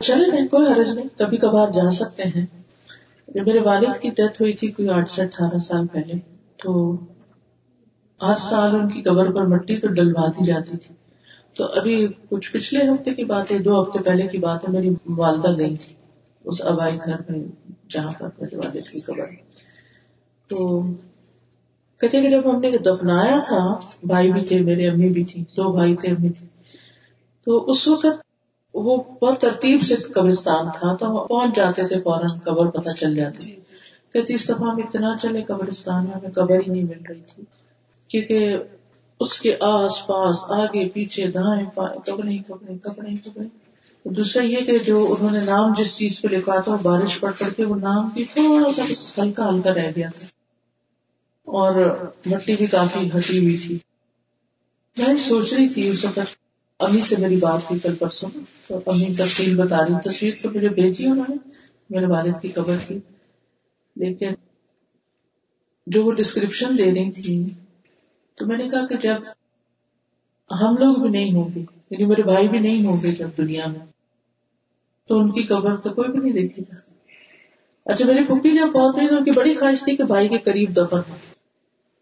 [0.00, 2.46] چلے نہیں کوئی حرج نہیں کبھی کبھار جا سکتے ہیں۔
[3.34, 6.14] میرے والد کی ڈیتھ ہوئی تھی کوئی آٹھ سے اٹھارہ سال پہلے
[6.56, 6.96] تو
[8.20, 10.94] ہر سال ان کی قبر پر مٹی تو ڈلوا دی جاتی تھی۔
[11.56, 11.96] تو ابھی
[12.28, 15.76] کچھ پچھلے ہفتے کی بات ہے دو ہفتے پہلے کی بات ہے میری والدہ گئی
[15.76, 15.94] تھی
[16.44, 17.40] اس ابائی گھر میں
[17.88, 19.26] جہاں پر میرے والد کی خبر
[20.50, 20.80] تو
[22.00, 23.58] کہتے کہ جب ہم نے دفنایا تھا
[24.04, 26.46] بھائی بھی تھے میرے امی بھی تھی دو بھائی تھے امی تھی
[27.46, 28.20] تو اس وقت
[28.74, 33.14] وہ بہت ترتیب سے قبرستان تھا تو ہم پہنچ جاتے تھے فوراً قبر پتہ چل
[33.14, 33.54] جاتی۔
[34.12, 37.44] کہتی اس دفعہ ہم اتنا چلے قبرستان میں ہمیں قبر ہی نہیں مل رہی تھی
[38.10, 38.56] کیونکہ
[39.20, 43.46] اس کے آس پاس آگے پیچھے دائیں بائیں کپڑے کپڑے کپڑے کپڑے۔
[44.04, 47.48] دوسرا یہ کہ جو انہوں نے نام جس چیز پہ لکھا تھا بارش پڑ پڑ
[47.48, 48.84] کے وہ نام بھی تھوڑا سا
[49.22, 50.26] ہلکا ہلکا رہ گیا تھا۔
[51.44, 51.74] اور
[52.26, 53.78] مٹی بھی کافی ہٹی ہوئی تھی۔
[54.96, 56.36] میں سوچ رہی تھی اس وقت
[56.78, 58.30] امی سے میری بات ہوئی کل پرسوں۔
[58.68, 61.36] تو امی تفصیل بتا رہی تصویر تو مجھے بھیجی انہوں نے
[61.90, 62.98] میرے والد کی قبر کی۔
[63.96, 64.34] لیکن
[65.86, 67.44] جو وہ ڈسکرپشن دے رہی تھی
[68.40, 69.16] تو میں نے کہا کہ جب
[70.62, 71.60] ہم لوگ بھی نہیں ہوں گے
[71.90, 73.86] یعنی میرے بھائی بھی نہیں ہوں گے جب دنیا میں،
[75.08, 76.74] تو ان کی قبر تو کوئی بھی نہیں دیکھے گا۔
[77.84, 80.38] اچھا میری پپی جب بہت رہی تو ان کی بڑی خواہش تھی کہ بھائی کے
[80.38, 81.14] قریب دفن ہو۔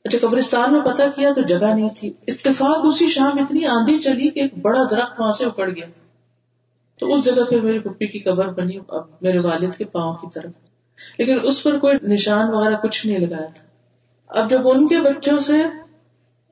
[0.04, 4.30] اچھا قبرستان میں پتا کیا تو جگہ نہیں تھی۔ اتفاق اسی شام اتنی آندھی چلی
[4.30, 5.86] کہ ایک بڑا درخت وہاں سے اکڑ گیا۔
[6.98, 10.26] تو اس جگہ پہ میری پپی کی قبر بنی، اب میرے والد کے پاؤں کی
[10.34, 10.50] طرف۔
[11.18, 13.64] لیکن اس پر کوئی نشان وغیرہ کچھ نہیں لگایا تھا۔
[14.28, 15.62] اب جب ان کے بچوں سے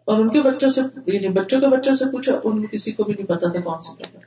[0.06, 3.14] اور ان کے بچوں سے یعنی بچوں کے بچوں سے پوچھا، ان کسی کو بھی
[3.14, 4.20] نہیں پتا تھا کون سی قبر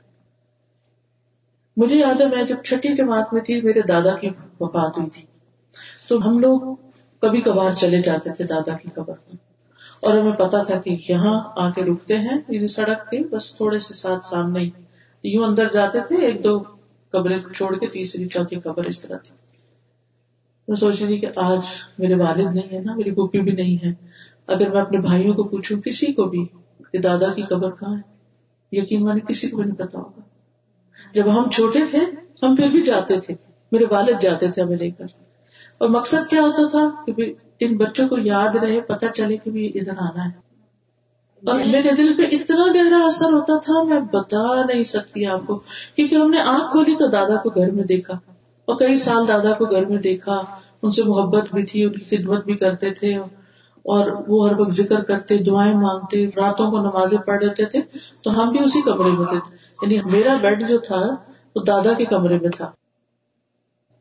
[1.76, 4.28] مجھے یاد ہے، میں جب چھٹی جماعت میں تھی، میرے دادا کی
[4.60, 5.24] وفات ہوئی تھی۔
[6.08, 6.74] تو ہم لوگ
[7.20, 9.36] کبھی کبھار چلے جاتے تھے دادا کی قبر پر۔
[10.00, 13.78] اور ہمیں پتا تھا کہ یہاں آ کے رکتے ہیں یعنی سڑک کے بس تھوڑے
[13.78, 14.70] سے ساتھ سامنے ہی۔
[15.24, 16.62] یوں اندر جاتے تھے، ایک دو
[17.10, 19.36] قبریں چھوڑ کے تیسری چوتھی قبر اس طرح تھی۔
[20.68, 21.58] میں سوچ رہی کہ آج
[21.98, 24.09] میرے والد نہیں ہے نا، میری پوپی بھی نہیں ہے۔
[24.50, 26.46] اگر میں اپنے بھائیوں کو پوچھوں کسی کو بھی
[26.92, 28.20] کہ دادا کی قبر کہاں ہے،
[28.72, 30.20] یقین مانے کسی کو نہیں پتا ہوگا۔
[31.12, 31.98] جب ہم چھوٹے تھے،
[32.42, 33.34] ہم پھر بھی جاتے تھے۔
[33.72, 35.04] میرے والد جاتے تھے ہمیں لے کر۔
[35.78, 39.66] اور مقصد کیا ہوتا تھا کہ ان بچوں کو یاد رہے پتا چلے کہ بھی
[39.74, 40.50] ادھر آنا ہے۔
[41.50, 45.58] اور میرے دل پہ اتنا گہرا اثر ہوتا تھا، میں بتا نہیں سکتی آپ کو۔
[45.94, 48.14] کیونکہ ہم نے آنکھ کھولی تو دادا کو گھر میں دیکھا۔
[48.64, 50.42] اور کئی سال دادا کو گھر میں دیکھا،
[50.82, 53.28] ان سے محبت بھی تھی، ان کی خدمت بھی کرتے تھے۔ اور
[53.82, 57.82] اور وہ ہر وقت ذکر کرتے، دعائیں مانگتے، راتوں کو نمازیں پڑھ لیتے تھے،
[58.24, 59.36] تو ہم بھی اسی کمرے میں تھے۔
[59.82, 61.16] یعنی میرا بیڈ جو تھا،
[61.56, 62.70] وہ دادا کے کمرے میں تھا۔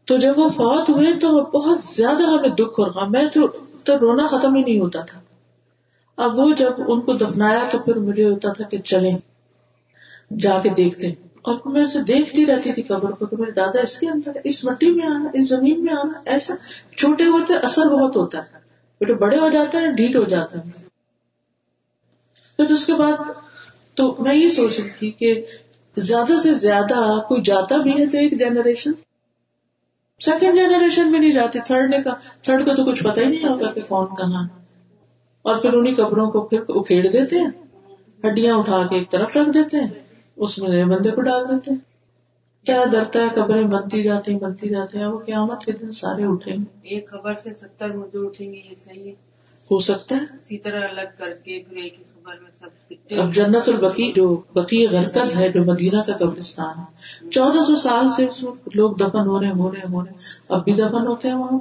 [0.05, 3.25] تو جب وہ فوت ہوئے، تو بہت زیادہ ہمیں دکھ اور غم۔ میں
[3.83, 5.19] تو رونا ختم ہی نہیں ہوتا تھا۔
[6.17, 9.17] اب وہ جب ان کو دفنایا، تو پھر مجھے ہوتا تھا کہ چلیں،
[10.39, 11.07] جا کے دیکھتے
[11.41, 14.65] اور میں اسے دیکھتی رہتی تھی قبر کو، کہ میرے دادا اس کے اندر، اس
[14.65, 16.53] مٹی میں آنا، اس زمین میں آنا، ایسا
[16.97, 18.68] چھوٹے ہوتے، اثر بہت ہوتا ہے۔
[19.01, 20.71] بیٹے بڑے ہو جاتے ہیں ڈھیٹ ہو جاتے ہیں
[22.57, 23.13] پھر اس کے بعد
[23.95, 25.45] تو میں یہ سوچ رہی تھی کہ
[25.97, 28.91] زیادہ سے زیادہ کوئی جاتا بھی ہے تو ایک جنریشن۔
[30.19, 33.49] سیکنڈ جنریشن بھی نہیں جاتی تھرڈ نے کا تھرڈ کو تو کچھ پتا ہی نہیں
[33.49, 34.47] ہوگا کہ کون کہاں۔
[35.41, 37.49] اور پھر انہیں قبروں کو پھر اکھیڑ دیتے ہیں،
[38.27, 39.87] ہڈیاں اٹھا کے ایک طرف رکھ دیتے ہیں،
[40.35, 41.88] اس میں نئے بندے کو ڈال دیتے ہیں۔
[42.69, 46.57] کیا ڈرتا ہے؟ قبریں بنتی جاتی بنتی جاتی ہیں۔ وہ قیامت کے دن سارے اٹھیں
[46.57, 49.29] گے۔ ایک خبر سے ستر مردے اٹھیں گے یہ صحیح ہے۔
[49.71, 53.33] ہو سکتا ہے؟ اسی طرح الگ کر کے پھر ایک ہی خبر میں سب اب
[53.33, 58.27] جنت البقی جو بقی غرکت ہے جو مدینہ کا قبرستان ہے۔ چودہ سو سال سے
[58.75, 60.11] لوگ دفن ہو رہے ہو رہے ہو رہے
[60.49, 61.59] اب بھی دفن ہوتے ہیں وہاں۔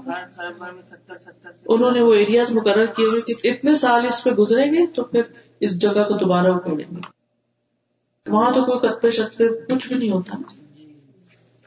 [0.87, 4.67] ستر ستر انہوں نے وہ ایریاز مقرر کیے ہوئے کہ اتنے سال اس پہ گزریں
[4.67, 5.23] گے تو پھر
[5.61, 7.01] اس جگہ کو دوبارہ اکھیڑیں گے۔
[8.27, 10.37] وہاں تو کوئی کتے شکتے کچھ بھی نہیں ہوتا۔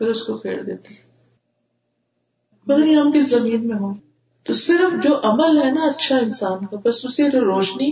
[0.01, 0.93] پھر اس کو پھیڑ دیتے
[2.65, 3.93] پتہ نہیں ہم کس زمین میں ہوں؟
[4.43, 7.91] تو صرف جو عمل ہے نا اچھا انسان کا، بس اسے روشنی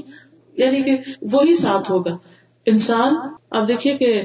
[0.53, 2.17] یعنی کہ وہی ساتھ ہوگا۔
[2.65, 3.15] انسان
[3.49, 4.23] اب دیکھیے کہ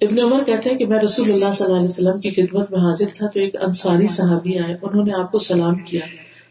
[0.00, 2.80] ابن عمر کہتے ہیں کہ میں رسول اللہ صلی اللہ علیہ وسلم کی خدمت میں
[2.80, 6.00] حاضر تھا تو ایک انصاری صحابی آئے، انہوں نے آپ کو سلام کیا۔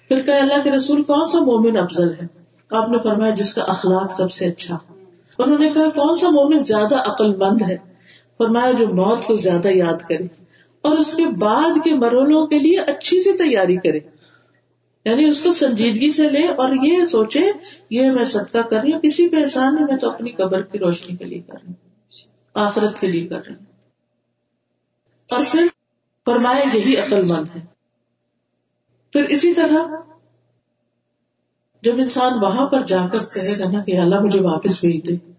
[0.07, 2.27] پھر کہ اللہ کے رسول، کون سا مومن افضل ہے؟
[2.71, 4.77] آپ نے فرمایا، جس کا اخلاق سب سے اچھا
[5.37, 7.96] انہوں نے کہا، کون سا مومن زیادہ عقل مند ہے؟
[8.37, 10.23] فرمایا جو موت کو زیادہ یاد کرے
[10.81, 13.99] اور اس کے بعد کے مرولوں کے لیے اچھی سی تیاری کرے۔
[15.05, 17.41] یعنی اس کو سنجیدگی سے لے اور یہ سوچے،
[17.89, 20.79] یہ میں صدقہ کر رہی ہوں، کسی پہ احسان نہیں، میں تو اپنی قبر کی
[20.79, 21.89] روشنی کے لیے کر رہی ہوں،
[22.55, 23.65] آخرت کے لیے کر رہی ہوں۔
[25.31, 25.67] اور پھر
[26.25, 27.61] فرمایا یہی عقل مند ہے۔
[29.13, 29.95] پھر اسی طرح
[31.81, 35.36] جب انسان وہاں پر جا کر کہے گا نا کہ اللہ مجھے واپس بھیج دے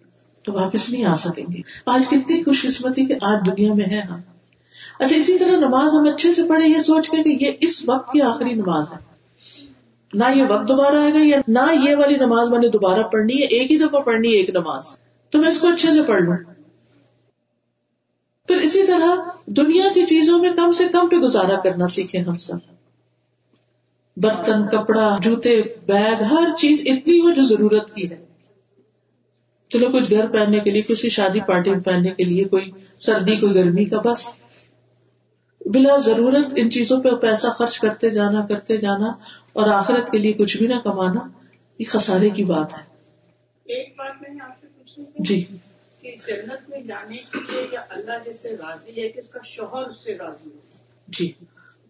[0.49, 4.01] تو واپس نہیں آ سکیں گے۔ آج کتنی خوش قسمتی کہ آج دنیا میں ہے
[4.01, 4.21] ہم۔
[4.99, 8.13] اچھا اسی طرح نماز ہم اچھے سے پڑھے یہ سوچ کے کہ یہ اس وقت
[8.13, 8.99] کی آخری نماز ہے۔
[10.15, 13.43] نہ یہ وقت دوبارہ آئے گا یا نہ یہ والی نماز میں نے دوبارہ پڑھنی
[13.43, 14.97] ہے، ایک ہی دفعہ پڑھنی ہے ایک نماز۔
[15.31, 16.37] تو میں اس کو اچھے سے پڑھ لوں۔
[18.49, 19.15] پھر اسی طرح
[19.47, 22.57] دنیا کی چیزوں میں کم سے کم پہ گزارا کرنا سیکھیں ہم سب۔
[24.17, 28.28] برتن، کپڑا، جوتے، بیگ، ہر چیز اتنی ہو جو ضرورت کی ہے۔
[29.69, 33.37] چلو کچھ گھر پہننے کے لیے کسی شادی پارٹی میں پہننے کے لیے کوئی سردی
[33.37, 34.35] کوئی گرمی کا بس۔
[35.61, 39.07] بلا ضرورت ان چیزوں پہ پیسہ خرچ کرتے جانا کرتے جانا
[39.53, 41.29] اور آخرت کے لیے کچھ بھی نہ کمانا
[41.79, 42.83] یہ خسارے کی بات ہے۔
[43.65, 45.45] ایک بات میں آپ سے پوچھوں جی۔
[46.03, 49.39] کہ جنت میں جانے کے لیے یا اللہ جس سے راضی ہے کہ اس کا
[49.45, 50.59] شوہر اس سے راضی ہو؟
[51.09, 51.33] جی۔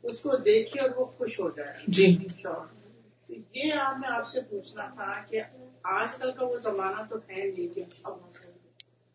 [0.02, 2.78] اس کو دیکھے اور وہ خوش ہو جائے۔ جی۔ شوہر
[3.54, 5.40] یہ آپ میں آپ سے پوچھنا تھا کہ
[5.88, 7.82] آج کل کا وہ زمانہ تو ہے نہیں کہ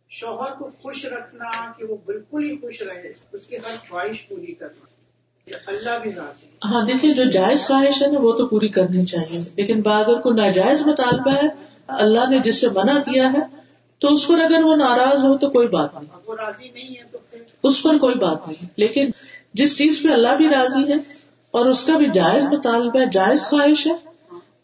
[0.09, 4.53] شوہر کو خوش رکھنا کہ وہ بالکل ہی خوش رہے اس کی ہر خواہش پوری
[4.53, 4.91] کرنا
[5.67, 9.39] اللہ بھی راضی ہاں دیکھیے جو جائز خواہش ہے نا وہ تو پوری کرنی چاہیے۔
[9.55, 11.47] لیکن اگر کوئی ناجائز مطالبہ ہے
[11.87, 13.41] اللہ نے جس سے منع کیا ہے
[14.01, 17.03] تو اس پر اگر وہ ناراض ہو تو کوئی بات نہیں۔ وہ راضی نہیں ہے
[17.11, 19.09] تو اس پر کوئی بات نہیں۔ لیکن
[19.53, 20.97] جس چیز پہ اللہ بھی راضی ہے
[21.53, 23.93] اور اس کا بھی جائز مطالبہ ہے جائز خواہش ہے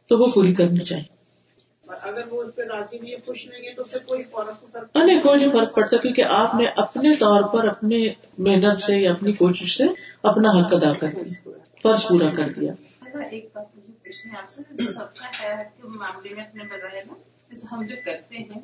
[0.10, 1.19] تو وہ پوری کرنی چاہیے۔
[2.10, 5.22] اگر وہ اس پہ راضی نہیں ہے خوش نہیں ہے تو پھر کوئی فرق نہیں
[5.22, 8.00] کوئی نہیں فرق پڑتا کیونکہ آپ نے اپنے طور پر اپنے
[8.40, 9.88] محنت سے یا اپنی کوشش سے
[10.24, 11.54] اپنا حق ادا کر دیا
[11.84, 12.72] فرض پورا کر دیا۔
[13.30, 17.14] ایک بات مجھے پوچھنا ہے آپ سے سب کا کے معاملے میں اپنے بتایا نا
[17.72, 18.62] ہم جو کرتے ہیں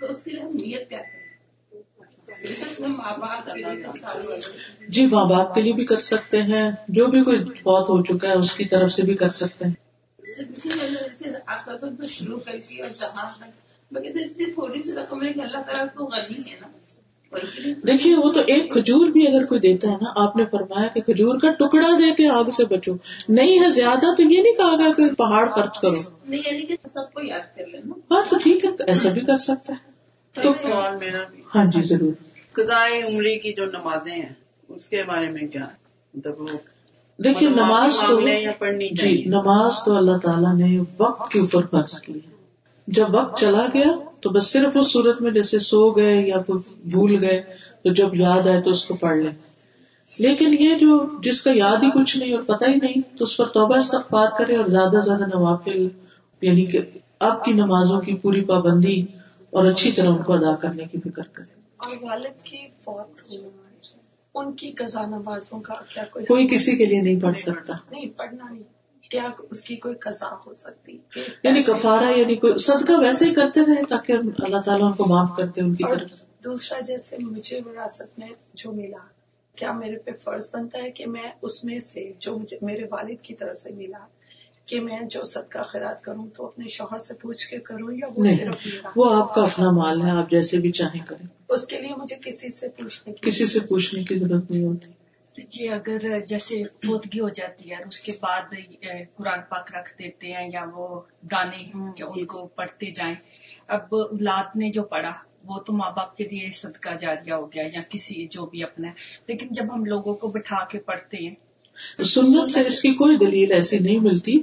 [0.00, 1.18] تو اس کے لیے ہم نیت کیا کریں
[4.88, 8.28] جی ماں باپ کے لیے بھی کر سکتے ہیں جو بھی کوئی بہت ہو چکا
[8.28, 9.74] ہے اس کی طرف سے بھی کر سکتے ہیں۔
[12.08, 16.66] شروع کر کے تھوڑی سی رقم ہے کہ اللہ تعالیٰ کو غنی ہے نا۔
[17.86, 21.00] دیکھیے وہ تو ایک کھجور بھی اگر کوئی دیتا ہے نا آپ نے فرمایا کہ
[21.00, 22.92] کھجور کا ٹکڑا دے کے آگ سے بچو۔
[23.28, 26.76] نہیں ہے زیادہ تو یہ نہیں کہا گیا کہ پہاڑ خرچ کرو۔ نہیں یعنی کہ
[26.92, 29.90] سب کو یاد کر لینا ہاں تو ٹھیک ہے ایسا بھی کر سکتا ہے۔
[30.42, 31.18] تو سوال میرا
[31.54, 32.12] ہاں جی ضرور۔
[32.52, 34.32] قضائے عمری کی جو نمازیں ہیں
[34.68, 35.66] اس کے بارے میں کیا؟
[36.14, 36.48] مطلب وہ
[37.24, 38.20] دیکھیے نماز تو
[38.58, 42.30] پڑھنی جی نماز تو اللہ تعالیٰ نے وقت کے اوپر فرض کی ہے۔
[42.86, 46.36] جب وقت چلا گیا تو بس صرف اس صورت میں جیسے سو گئے یا
[46.92, 47.40] بھول گئے
[47.84, 49.32] تو جب یاد آئے تو اس کو پڑھ لیں۔
[50.18, 53.36] لیکن یہ جو جس کا یاد ہی کچھ نہیں اور پتہ ہی نہیں تو اس
[53.36, 55.88] پر توبہ استغفار کرے اور زیادہ سے زیادہ نوافل
[56.40, 56.80] یعنی کہ
[57.18, 59.02] اب کی نمازوں کی پوری پابندی
[59.50, 63.69] اور اچھی طرح ان کو ادا کرنے کی فکر کرے۔ اور والد کی فوت ہونا
[64.34, 68.18] ان کی قزا نوازوں کا کیا کوئی کوئی کسی کے لیے نہیں پڑھ سکتا۔ نہیں
[68.18, 68.62] پڑھنا نہیں۔
[69.10, 70.98] کیا اس کی کوئی قزا ہو سکتی؟
[71.42, 75.28] یعنی کفارہ یعنی کوئی صدقہ ویسے ہی کرتے رہے تاکہ اللہ تعالیٰ ان کو معاف
[75.36, 76.10] کرتے ان کی طرف۔
[76.44, 79.06] دوسرا جیسے مجھے وراثت میں جو ملا
[79.56, 83.20] کیا میرے پہ فرض بنتا ہے کہ میں اس میں سے جو مجھے میرے والد
[83.22, 84.06] کی طرف سے ملا
[84.70, 88.24] کہ میں جو صدقہ خیرات کروں تو اپنے شوہر سے پوچھ کے کروں یا وہ
[88.24, 91.80] صرف میرا وہ آپ کا اپنا مال ہے آپ جیسے بھی چاہیں کریں۔ اس کے
[91.80, 94.90] لیے مجھے کسی سے پوچھنے کی کسی سے پوچھنے کی ضرورت نہیں ہوتی۔
[95.50, 98.54] جی اگر جیسے فوتگی ہو جاتی ہے اور اس کے بعد
[99.16, 101.00] قرآن پاک رکھ دیتے ہیں یا وہ
[101.32, 101.62] گانے
[101.96, 103.14] کہ ان کو پڑھتے جائیں۔
[103.66, 105.12] اب اولاد نے جو پڑھا
[105.44, 108.88] وہ تو ماں باپ کے لیے صدقہ جاریہ ہو گیا یا کسی جو بھی اپنا
[108.88, 108.92] ہے۔
[109.26, 111.34] لیکن جب ہم لوگوں کو بٹھا کے پڑھتے ہیں
[112.04, 114.36] سنت سے اس کی کوئی دلیل ایسی نہیں ملتی۔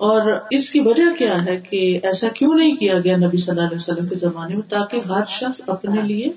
[0.00, 3.66] اور اس کی وجہ کیا ہے کہ ایسا کیوں نہیں کیا گیا نبی صلی اللہ
[3.66, 6.30] علیہ وسلم کے زمانے میں تاکہ ہر شخص اپنے لیے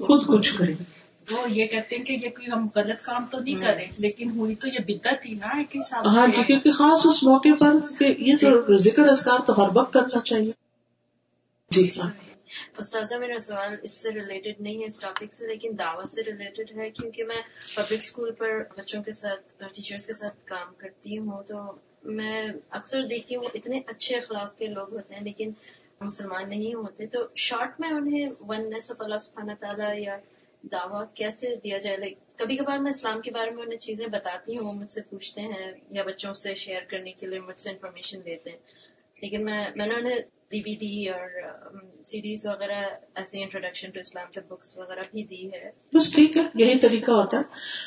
[0.00, 0.74] خود کچھ کرے۔
[1.28, 4.54] وہ یہ کہتے ہیں کہ یہ کوئی ہم غلط کام تو نہیں کریں لیکن ہوئی
[4.54, 8.36] تو یہ بدت ہی نا ایک حساب ہاں جی کیونکہ خاص اس موقع پر یہ
[8.36, 10.50] تو ذکر اذکار تو ہر وقت کرنا چاہیے۔
[11.70, 12.10] جی ہاں۔
[12.78, 16.78] استاذہ میرا سوال اس سے ریلیٹڈ نہیں ہے اس ٹاپک سے، لیکن دعوت سے ریلیٹڈ
[16.78, 17.42] ہے، کیونکہ میں
[17.76, 21.56] پبلک اسکول پر بچوں کے ساتھ ٹیچرس کے ساتھ کام کرتی ہوں، تو
[22.02, 25.50] میں اکثر دیکھتی ہوں اتنے اچھے اخلاق کے لوگ ہوتے ہیں، لیکن
[26.00, 30.18] مسلمان نہیں ہوتے۔ تو شارٹ میں انہیں وننس آف اللہ سبحانہ تعالیٰ یا
[30.72, 34.58] دعویٰ کیسے دیا جائے؟ لائک کبھی کبھار میں اسلام کے بارے میں انہیں چیزیں بتاتی
[34.58, 37.70] ہوں وہ مجھ سے پوچھتے ہیں یا بچوں سے شیئر کرنے کے لیے مجھ سے
[37.70, 38.58] انفارمیشن دیتے ہیں۔
[39.22, 40.16] لیکن میں میں نے انہیں
[40.50, 41.28] ڈی وی ڈی اور
[42.04, 46.42] سیریز وغیرہ، ایسے انٹروڈکشن ٹو اسلام کے بکس وغیرہ بھی دی ہے۔ بس ٹھیک ہے،
[46.54, 47.42] یہی طریقہ ہوتا ہے۔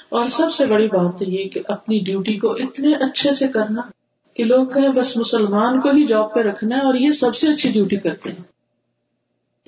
[0.09, 3.81] اور سب سے بڑی بات تو یہ کہ اپنی ڈیوٹی کو اتنے اچھے سے کرنا
[4.33, 7.47] کہ لوگ کہیں بس مسلمان کو ہی جاب پہ رکھنا ہے اور یہ سب سے
[7.47, 8.43] اچھی ڈیوٹی کرتے ہیں۔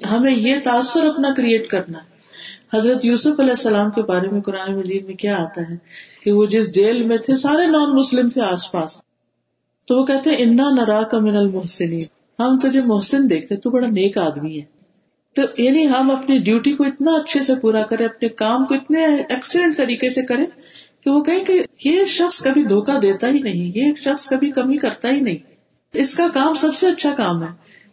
[0.06, 2.16] ہمیں یہ تاثر اپنا کریٹ کرنا ہے۔
[2.78, 5.76] حضرت یوسف علیہ السلام کے بارے میں قرآن مجید میں کیا آتا ہے
[6.24, 9.02] کہ وہ جس جیل میں تھے، سارے نان مسلم تھے آس پاس۔
[9.88, 14.18] تو وہ کہتے انا نرا کا من المحسنین ہم تجھے محسن دیکھتے تو بڑا نیک
[14.18, 14.64] آدمی ہے۔
[15.36, 19.06] تو یعنی ہم اپنی ڈیوٹی کو اتنا اچھے سے پورا کریں، اپنے کام کو اتنے
[19.06, 20.46] ایکسلنٹ طریقے سے کریں
[21.04, 24.78] کہ وہ کہیں کہ یہ شخص کبھی دھوکہ دیتا ہی نہیں، یہ شخص کبھی کمی
[24.78, 25.38] کرتا ہی نہیں۔
[25.94, 27.48] اس کا کام سب سے اچھا کام ہے۔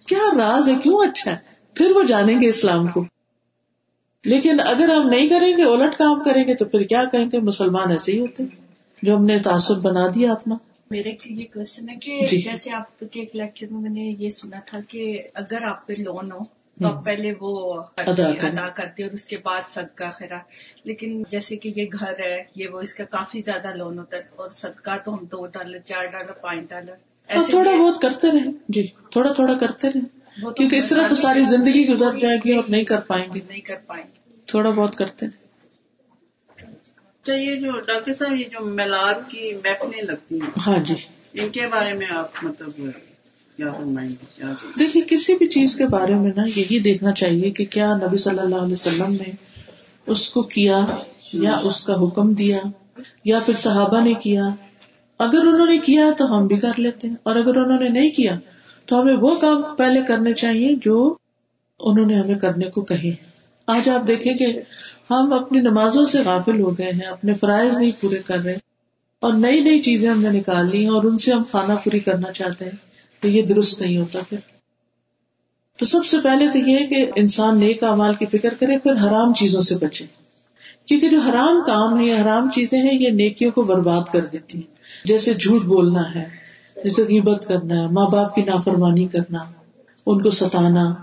[0.07, 1.37] کیا راز ہے، کیوں اچھا ہے؟
[1.75, 3.05] پھر وہ جانیں گے اسلام کو۔
[4.25, 7.39] لیکن اگر ہم نہیں کریں گے، الٹ کام کریں گے تو پھر کیا کہیں گے؟
[7.39, 8.45] مسلمان ایسے ہی ہوتے
[9.03, 10.55] جو ہم نے تعصب بنا دیا اپنا۔
[10.93, 14.29] میرے لیے کوشچن ہے کہ جی۔ جیسے آپ کے ایک لیکچر میں میں نے یہ
[14.29, 16.39] سنا تھا کہ اگر آپ پہ لون ہو
[16.81, 20.39] تو آپ پہلے وہ ادا کرتے اور اس کے بعد صدقہ خیرا
[20.85, 24.23] لیکن جیسے کہ یہ گھر ہے یہ وہ اس کا کافی زیادہ لون ہوتا ہے
[24.37, 26.95] اور صدقہ تو ہم دو ڈالر چار ڈالر پانچ ڈالر
[27.29, 31.15] ایسے تھوڑا یہ- بہت کرتے رہیں۔ جی تھوڑا تھوڑا کرتے تو کیونکہ اس طرح تو
[31.15, 34.71] ساری زندگی گزر جائے گی اور نہیں کر پائیں گے۔ نہیں کر پائیں گے۔ تھوڑا
[34.71, 35.42] بہت کرتے رہیں۔
[37.25, 40.95] اچھا یہ جو ڈاکٹر صاحب یہ جو میلاد کی محفلیں لگتی ہیں ہاں جی۔
[41.35, 42.81] ان کے بارے میں آپ مطلب
[44.79, 48.39] دیکھیے کسی بھی چیز کے بارے میں نا یہی دیکھنا چاہیے کہ کیا نبی صلی
[48.39, 49.31] اللہ علیہ وسلم نے
[50.07, 50.85] اس کو کیا
[51.33, 52.59] یا اس کا حکم دیا
[53.25, 54.45] یا پھر صحابہ نے کیا۔
[55.19, 58.11] اگر انہوں نے کیا تو ہم بھی کر لیتے ہیں اور اگر انہوں نے نہیں
[58.11, 58.35] کیا
[58.87, 61.15] تو ہمیں وہ کام پہلے کرنے چاہیے جو
[61.81, 63.32] انہوں نے ہمیں کرنے کو کہے۔
[63.67, 64.47] آج آپ دیکھیں کہ
[65.11, 68.57] ہم اپنی نمازوں سے غافل ہو گئے ہیں، اپنے فرائض نہیں پورے کر رہے،
[69.21, 71.99] اور نئی نئی چیزیں ہم نے نکال لی ہیں اور ان سے ہم کھانا پوری
[71.99, 72.77] کرنا چاہتے ہیں،
[73.21, 74.39] تو یہ درست نہیں ہوتا پھر۔
[75.79, 79.35] تو سب سے پہلے تو یہ کہ انسان نیک اعمال کی فکر کرے، پھر حرام
[79.35, 80.05] چیزوں سے بچے۔
[80.87, 84.75] کیونکہ جو حرام کام ہے حرام چیزیں ہیں، یہ نیکیوں کو برباد کر دیتی ہیں۔
[85.05, 86.25] جیسے جھوٹ بولنا ہے،
[86.85, 89.39] جیسے غیبت کرنا ہے ماں باپ کی نافرمانی کرنا،
[90.07, 90.95] ان کو ستانا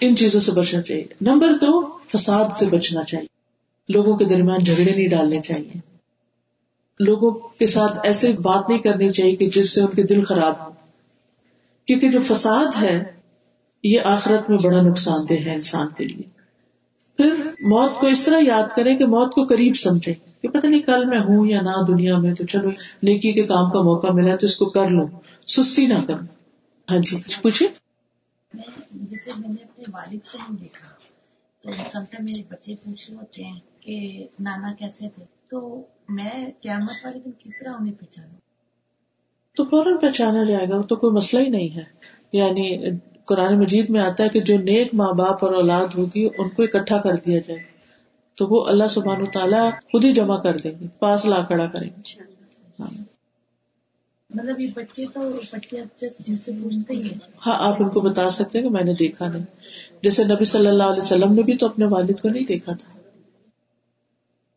[0.00, 3.26] ان چیزوں سے بچنا چاہیے۔ نمبر دو، فساد سے بچنا چاہیے۔
[3.92, 5.78] لوگوں کے درمیان جھگڑے نہیں ڈالنے چاہیے۔
[7.00, 10.66] لوگوں کے ساتھ ایسے بات نہیں کرنی چاہیے کہ جس سے ان کے دل خراب
[10.66, 10.70] ہو
[11.86, 13.04] کیونکہ جو فساد ہے،
[13.84, 16.22] یہ آخرت میں بڑا نقصان دہ ہے انسان کے لیے۔
[17.16, 20.82] پھر موت کو اس طرح یاد کرے کہ موت کو قریب سمجھے کہ پتہ نہیں
[20.82, 22.68] کل میں ہوں یا نہ دنیا میں، تو چلو،
[23.02, 25.06] نیکی کے کام کا موقع ملا تو اس کو کر لوں۔
[25.46, 26.26] سستی نہ کروں۔
[26.90, 27.83] ہاں جی پوچھے
[28.54, 30.88] میں جیسے میں نے اپنے والد کو نہیں دیکھا
[31.62, 36.50] تو سم ٹائم میرے بچے پوچھ رہے ہوتے ہیں کہ نانا کیسے تھے تو میں
[36.62, 38.36] قیامت والے دن کس طرح انہیں پہچانوں؟
[39.56, 41.84] تو فوراً پہچانا جائے گا وہ تو کوئی مسئلہ ہی نہیں ہے۔
[42.32, 42.78] یعنی
[43.24, 46.62] قرآن مجید میں آتا ہے کہ جو نیک ماں باپ اور اولاد ہوگی ان کو
[46.62, 47.60] اکٹھا کر دیا جائے۔
[48.34, 51.90] تو وہ اللہ سبحان تعالیٰ خود ہی جمع کر دیں گے پاس لا کھڑا کریں
[51.90, 52.22] گے۔
[52.80, 53.13] ہاں۔
[54.34, 55.20] مطلب یہ بچے تو
[55.52, 55.82] بچے
[56.26, 57.08] جن سے پوچھتے ہی
[57.46, 59.42] ہاں آپ ان کو بتا سکتے ہیں کہ میں نے دیکھا نہیں۔
[60.02, 62.98] جیسے نبی صلی اللہ علیہ وسلم نے بھی تو اپنے والد کو نہیں دیکھا تھا۔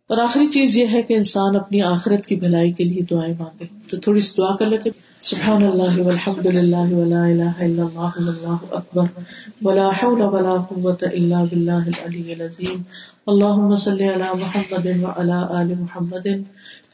[0.10, 3.66] اور آخری چیز یہ ہے کہ انسان اپنی آخرت کی بھلائی کے لیے دعائیں مانگے۔
[3.90, 8.58] تو تھوڑی سی دعا کر لیتے۔ سبحان اللہ والحمد للہ ولا الہ الا اللہ واللہ
[8.72, 9.20] اکبر۔
[9.62, 12.82] ولا حول ولا قوة الا باللہ العلی العظیم۔
[13.28, 16.28] اللہم صلی علی محمد وعلی آل محمد۔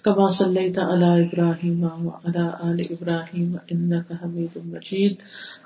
[0.06, 5.16] كما صليت على ابراهيم وعلى ال ابراهيم انك حميد مجيد.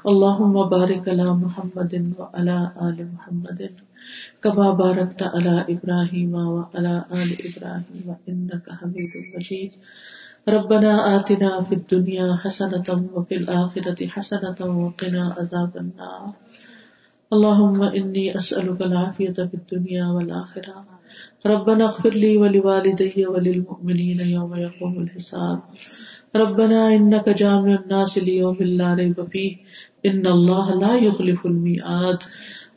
[0.10, 2.58] اللهم بارك على محمد وعلى
[2.88, 3.60] ال محمد.
[4.44, 9.72] كما باركت على ابراهيم وعلى ال ابراهيم انك حميد مجيد.
[10.50, 16.30] ربنا آتنا في الدنيا حسنة وفي الآخرة حسنة وقنا عذاب النار.
[17.34, 20.97] اللهم إني أسألك العافية في الدنيا والآخرة.
[21.46, 25.60] ربنا اغفر لي ولوالدي وللمؤمنين يوم يقوم الحساب.
[26.36, 29.58] ربنا انك جامع الناس ليوم لا ريب فيه.
[30.06, 32.24] ان الله لا يخلف الميعاد.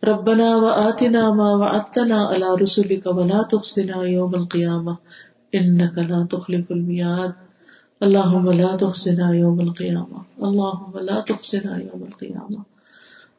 [0.05, 4.99] ربنا وآتنا ما وعدتنا على رسلك ولا تخزنا يوم القيامة.
[5.55, 7.33] انك لا تخلف الميعاد.
[8.03, 10.23] اللهم لا تخزنا يوم القيامة.
[10.43, 12.70] اللهم لا تخزنا يوم القيامة.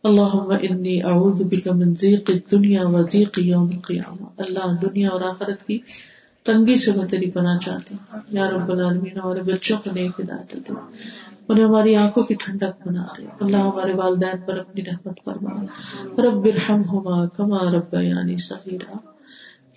[0.03, 5.67] اللہ انی اعوذ بک من ضیق الدنیا و ضیق یوم القیامہ۔ اللہ دنیا اور آخرت
[5.67, 5.79] کی
[6.43, 10.53] تنگی سے میں تیری پناہ چاہتی ہوں۔ یا رب العالمین، ہمارے بچوں کو نیک ہدایت
[10.53, 10.73] دے۔
[11.47, 15.61] انہیں ہماری آنکھوں کی ٹھنڈک بنا دے۔ اللہ ہمارے والدین پر اپنی رحمت فرما۔
[16.21, 18.97] رب ارحمہما کما رب یعنی صغیرہ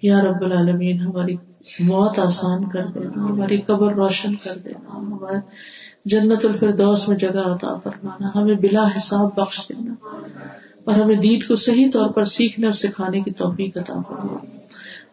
[0.02, 1.36] یا رب العالمین، ہماری
[1.80, 5.38] موت آسان کر دینا، ہماری قبر روشن کر دینا۔ ہمارے
[6.04, 9.94] جنت الفردوس میں جگہ عطا فرمانا، ہمیں بلا حساب بخش دینا،
[10.84, 14.54] اور ہمیں دید کو صحیح طور پر سیکھنے اور سکھانے کی توفیق عطا فرمانا۔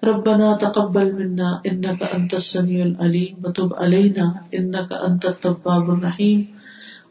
[0.04, 6.44] ربنا تقبل منا انك انت السميع العليم وتب علينا انك انت التواب الرحيم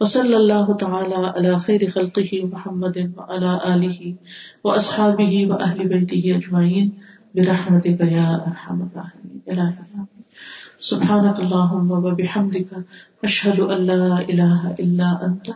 [0.00, 4.14] وصلى الله تعالى على خير خلقه محمد وعلى اله
[4.64, 6.88] واصحابه واهل بيته اجمعين
[7.34, 10.09] برحمتك يا ارحم الراحمين الهي
[10.80, 12.70] سبحانك اللهم وبحمدك
[13.24, 15.50] اشهد ان لا اله الا انت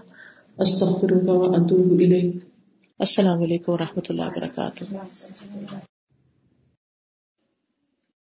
[0.59, 2.37] استغفرك واتوب اليك
[3.01, 5.93] السلام علیکم و رحمۃ اللہ وبرکاتہ